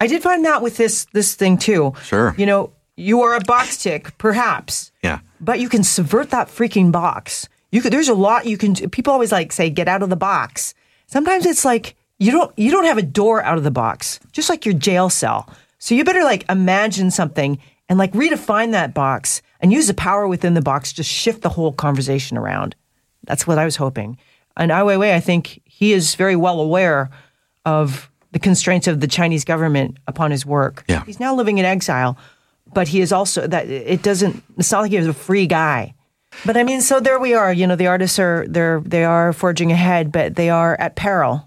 [0.00, 1.94] I did find that with this this thing too.
[2.04, 2.34] Sure.
[2.36, 5.20] You know, you are a box tick, perhaps, yeah.
[5.40, 7.48] but you can subvert that freaking box.
[7.70, 10.16] You could there's a lot you can people always like say get out of the
[10.16, 10.74] box.
[11.06, 14.48] Sometimes it's like you don't you don't have a door out of the box, just
[14.48, 15.48] like your jail cell.
[15.78, 17.58] So you better like imagine something
[17.88, 21.48] and like redefine that box and use the power within the box to shift the
[21.48, 22.74] whole conversation around.
[23.24, 24.18] That's what I was hoping.
[24.56, 27.10] And Ai Weiwei, I think he is very well aware
[27.64, 30.84] of the constraints of the Chinese government upon his work.
[30.88, 31.04] Yeah.
[31.04, 32.18] He's now living in exile,
[32.74, 35.94] but he is also that it doesn't it's not like he was a free guy.
[36.44, 37.52] But I mean, so there we are.
[37.52, 41.44] You know, the artists are they're they are forging ahead, but they are at peril.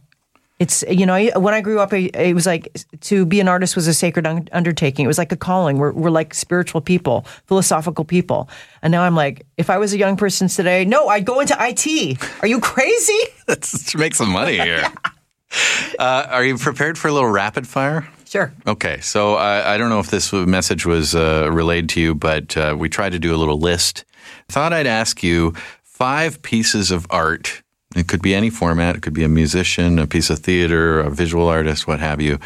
[0.59, 2.67] It's you know I- when I grew up, it, it was like
[3.01, 5.05] to be an artist was a sacred un- undertaking.
[5.05, 5.77] It was like a calling.
[5.77, 8.49] We're we're like spiritual people, philosophical people.
[8.81, 11.55] And now I'm like, if I was a young person today, no, I'd go into
[11.59, 12.17] IT.
[12.43, 13.19] Are you crazy?
[13.47, 14.83] Let's make some money here.
[15.99, 18.07] uh, are you prepared for a little rapid fire?
[18.25, 18.53] Sure.
[18.65, 22.55] Okay, so I, I don't know if this message was uh, relayed to you, but
[22.55, 24.05] uh, we tried to do a little list.
[24.51, 27.61] Thought I'd ask you five pieces of art.
[27.95, 28.97] It could be any format.
[28.97, 32.37] It could be a musician, a piece of theater, a visual artist, what have you.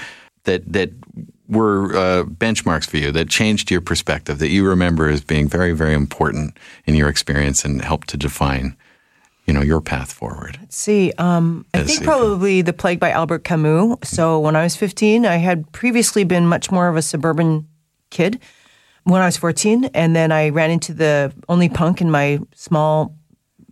[0.43, 0.91] That that
[1.47, 5.73] were uh, benchmarks for you that changed your perspective that you remember as being very,
[5.73, 8.75] very important in your experience and helped to define,
[9.45, 10.57] you know, your path forward.
[10.59, 11.11] Let's see.
[11.17, 13.97] Um, I think probably The Plague by Albert Camus.
[14.03, 17.67] So when I was 15, I had previously been much more of a suburban
[18.09, 18.39] kid
[19.05, 19.85] when I was 14.
[19.93, 23.15] And then I ran into the only punk in my small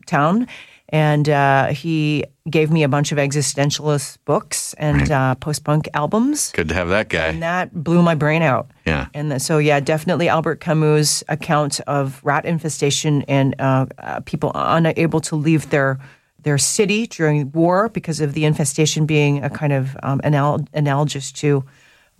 [0.08, 0.48] town.
[0.90, 6.52] And uh, he gave me a bunch of existentialist books and uh, post punk albums.
[6.52, 7.28] Good to have that guy.
[7.28, 8.70] And that blew my brain out.
[8.86, 9.08] Yeah.
[9.14, 14.52] And the, so, yeah, definitely Albert Camus' account of rat infestation and uh, uh, people
[14.54, 16.00] unable to leave their
[16.44, 21.32] their city during war because of the infestation being a kind of um, anal- analogous
[21.32, 21.64] to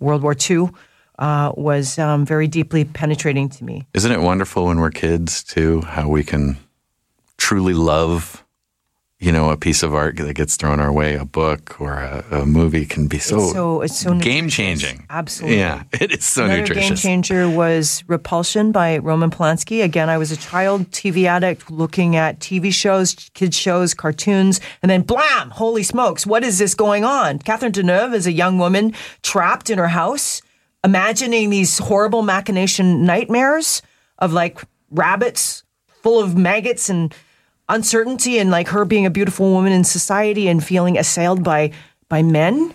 [0.00, 0.70] World War II
[1.18, 3.86] uh, was um, very deeply penetrating to me.
[3.94, 6.56] Isn't it wonderful when we're kids too, how we can
[7.36, 8.44] truly love,
[9.18, 12.24] you know, a piece of art that gets thrown our way, a book or a,
[12.30, 15.06] a movie can be so, It's so it's so game changing.
[15.08, 15.58] Absolutely.
[15.58, 16.46] Yeah, it is so nutritious.
[16.46, 17.02] Another game nutritious.
[17.02, 19.82] changer was Repulsion by Roman Polanski.
[19.84, 24.90] Again, I was a child TV addict looking at TV shows, kids shows, cartoons, and
[24.90, 25.50] then blam!
[25.50, 26.26] Holy smokes!
[26.26, 27.38] What is this going on?
[27.38, 28.92] Catherine Deneuve is a young woman
[29.22, 30.42] trapped in her house,
[30.84, 33.82] imagining these horrible machination nightmares
[34.18, 34.60] of like
[34.90, 35.64] rabbits
[36.02, 37.14] full of maggots and
[37.70, 41.72] uncertainty, and like her being a beautiful woman in society and feeling assailed by
[42.10, 42.74] by men.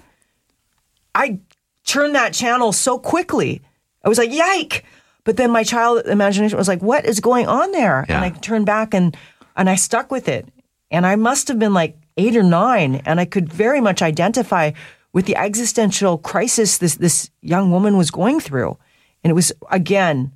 [1.14, 1.39] I
[1.86, 3.62] turned that channel so quickly.
[4.03, 4.84] I was like, yike.
[5.26, 8.05] But then my child imagination was like, what is going on there?
[8.10, 8.16] Yeah.
[8.16, 9.16] And I turned back and
[9.55, 10.47] and I stuck with it.
[10.89, 14.72] And I must have been like eight or nine, and I could very much identify
[15.14, 18.78] with the existential crisis this this young woman was going through.
[19.24, 20.32] And it was again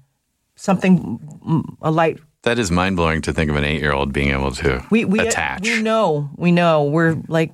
[0.56, 4.14] something mm, a light That is mind blowing to think of an eight year old
[4.14, 5.62] being able to we we attach.
[5.64, 7.52] we know we know we're like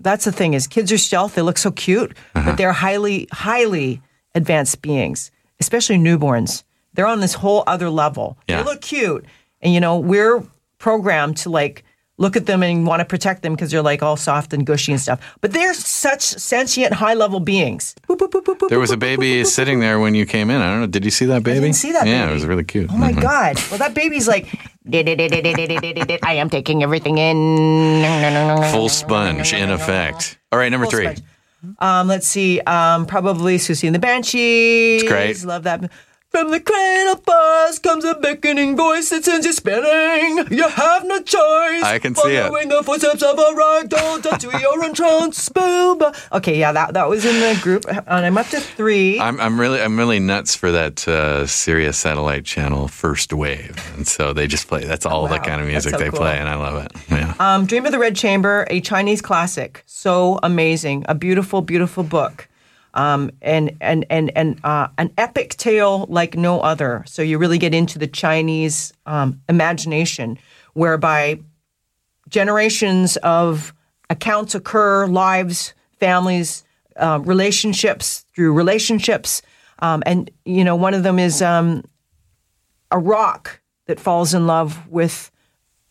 [0.00, 2.50] that's the thing is kids are stealth they look so cute Uh-huh.
[2.50, 4.00] but they're highly highly
[4.34, 6.62] advanced beings especially newborns
[6.94, 8.58] they're on this whole other level Yeah.
[8.62, 9.24] they look cute
[9.60, 10.42] and you know we're
[10.78, 11.84] programmed to like
[12.18, 14.92] look at them and want to protect them because they're like all soft and gushy
[14.92, 18.96] and stuff but they're such sentient high level beings Boop, boop, boop, there was a
[18.96, 20.60] baby sitting there when you came in.
[20.60, 20.86] I don't know.
[20.86, 21.58] Did you see that baby?
[21.58, 22.30] I didn't see that Yeah, baby.
[22.30, 22.90] it was really cute.
[22.92, 23.22] Oh my Mhm.
[23.22, 23.56] God.
[23.70, 24.46] Well, that baby's like,
[24.92, 28.66] I am taking everything in.
[28.72, 30.38] Full sponge in effect.
[30.52, 31.14] All right, number Full three.
[31.80, 32.60] Um, let's see.
[32.60, 35.02] Um, probably Siouxsie and the Banshees.
[35.02, 35.44] It's great.
[35.44, 35.90] Love that.
[36.30, 40.46] From the cradle buzz comes a beckoning voice that sends you spinning.
[40.50, 41.82] You have no choice.
[41.82, 42.42] I can see it.
[42.42, 46.12] Following the footsteps of a ragdoll to your entrance spell.
[46.32, 49.18] Okay, yeah, that that was in the group, and I'm up to three.
[49.18, 54.06] I'm, I'm really I'm really nuts for that uh, Sirius satellite channel First Wave, and
[54.06, 54.84] so they just play.
[54.84, 56.18] That's all the kind of music so they cool.
[56.18, 56.92] play, and I love it.
[57.10, 57.34] Yeah.
[57.40, 62.48] Um, Dream of the Red Chamber, a Chinese classic, so amazing, a beautiful, beautiful book,
[62.98, 67.04] um, and and and and uh, an epic tale like no other.
[67.06, 70.36] So you really get into the Chinese um, imagination,
[70.74, 71.38] whereby
[72.28, 73.72] generations of
[74.10, 76.64] accounts occur, lives, families,
[76.96, 79.42] um, relationships through relationships,
[79.78, 81.84] um, and you know one of them is um,
[82.90, 85.30] a rock that falls in love with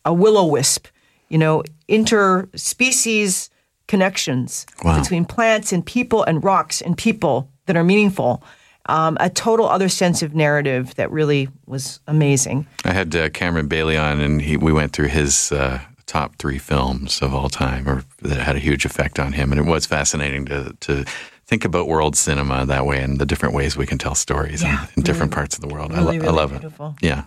[0.04, 0.88] a willow wisp,
[1.30, 3.48] you know, interspecies
[3.88, 5.00] connections Wow.
[5.00, 8.42] between plants and people and rocks and people that are meaningful.
[8.86, 12.66] Um, a total other sense of narrative that really was amazing.
[12.86, 16.56] I had uh, Cameron Bailey on, and he, we went through his uh, top three
[16.58, 19.52] films of all time, or that had a huge effect on him.
[19.52, 21.04] And it was fascinating to to
[21.46, 24.68] think about world cinema that way and the different ways we can tell stories in-
[24.68, 25.92] Yeah, in, different parts of the world.
[25.92, 26.94] I, lo- really, I love beautiful.
[27.02, 27.06] it.
[27.06, 27.24] Yeah.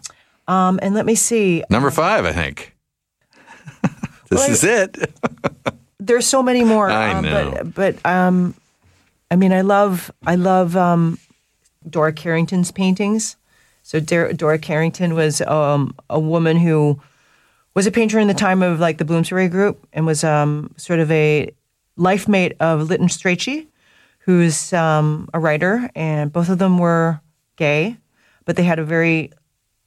[0.47, 1.63] Um, and let me see.
[1.69, 2.75] Number five, I think.
[4.29, 4.97] this Well, I- is it.
[6.01, 6.89] There's so many more.
[6.89, 7.51] I um, know.
[7.51, 8.55] But, but um,
[9.29, 11.19] I mean, I love I love um,
[11.87, 13.35] Dora Carrington's paintings.
[13.83, 16.99] So Dor- Dora Carrington was um, a woman who
[17.75, 20.99] was a painter in the time of like the Bloomsbury Group and was um, sort
[20.99, 21.51] of a
[21.97, 23.67] life mate of Lytton Strachey,
[24.19, 27.21] who's um, a writer, and both of them were
[27.57, 27.95] gay,
[28.45, 29.31] but they had a very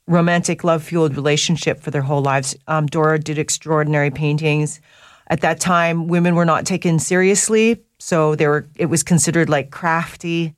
[0.07, 2.55] romantic, love fueled relationship for their whole lives.
[2.69, 4.81] Um, Dora did extraordinary paintings.
[5.29, 8.67] At that time, women were not taken seriously, so they were.
[8.77, 10.55] It was considered like crafty.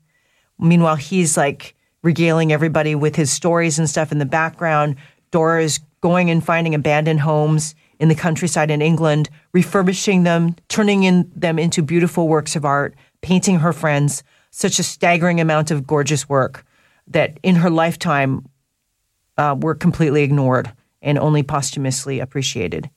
[0.58, 4.96] Meanwhile, he's like regaling everybody with his stories and stuff in the background.
[5.30, 11.04] Dora is going and finding abandoned homes in the countryside in England, refurbishing them, turning
[11.04, 14.22] in them into beautiful works of art, painting her friends.
[14.56, 16.64] such a staggering amount of gorgeous work
[17.06, 18.48] that in her lifetime
[19.36, 22.88] uh, were completely ignored and only posthumously appreciated.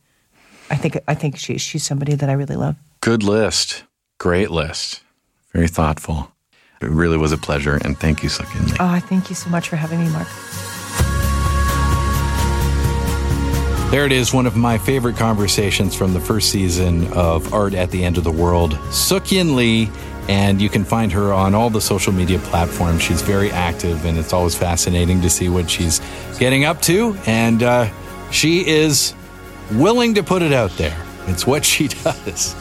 [0.69, 2.75] I think I think she, she's somebody that I really love.
[3.01, 3.83] Good list.
[4.17, 5.01] Great list.
[5.53, 6.31] Very thoughtful.
[6.81, 8.77] It really was a pleasure, and thank you, Lee.
[8.79, 10.27] Oh, thank you so much for having me, Mark.
[13.91, 17.89] There it is, one of my favorite conversations from the first season of Art at
[17.89, 18.77] the End of the World.
[18.91, 19.89] Sook-Yin Lee,
[20.29, 23.01] and you can find her on all the social media platforms.
[23.01, 25.99] She's very active, and it's always fascinating to see what she's
[26.37, 27.17] getting up to.
[27.25, 27.89] And uh,
[28.31, 29.15] she is
[29.71, 30.97] willing to put it out there.
[31.27, 32.55] It's what she does.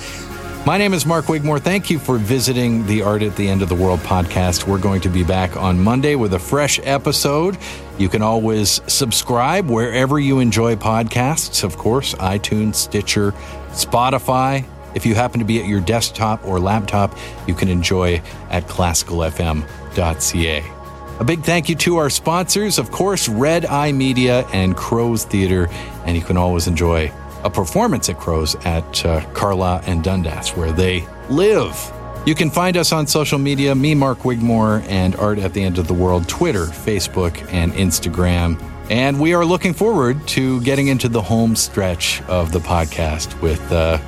[0.67, 1.61] My name is Mark Wigmore.
[1.61, 4.67] Thank you for visiting the Art at the End of the World podcast.
[4.67, 7.57] We're going to be back on Monday with a fresh episode.
[7.97, 13.33] You can always subscribe wherever you enjoy podcasts, of course, iTunes, Stitcher,
[13.71, 14.67] Spotify.
[14.95, 20.78] If you happen to be at your desktop or laptop, you can enjoy at classicalfm.ca.
[21.21, 25.69] A big thank you to our sponsors, of course, RedEye Media and Crow's Theater,
[26.05, 27.13] and you can always enjoy
[27.43, 31.93] a performance at Crow's at uh, Carlaw and Dundas, where they live.
[32.25, 35.79] You can find us on social media, me, Mark Wigmore, and Art at the End
[35.79, 38.63] of the World, Twitter, Facebook, and Instagram.
[38.89, 43.73] And we are looking forward to getting into the home stretch of the podcast with,
[43.73, 43.99] uh,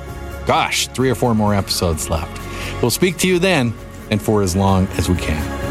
[0.45, 2.41] gosh, three or four more episodes left.
[2.81, 3.73] We'll speak to you then
[4.11, 5.70] and for as long as we can.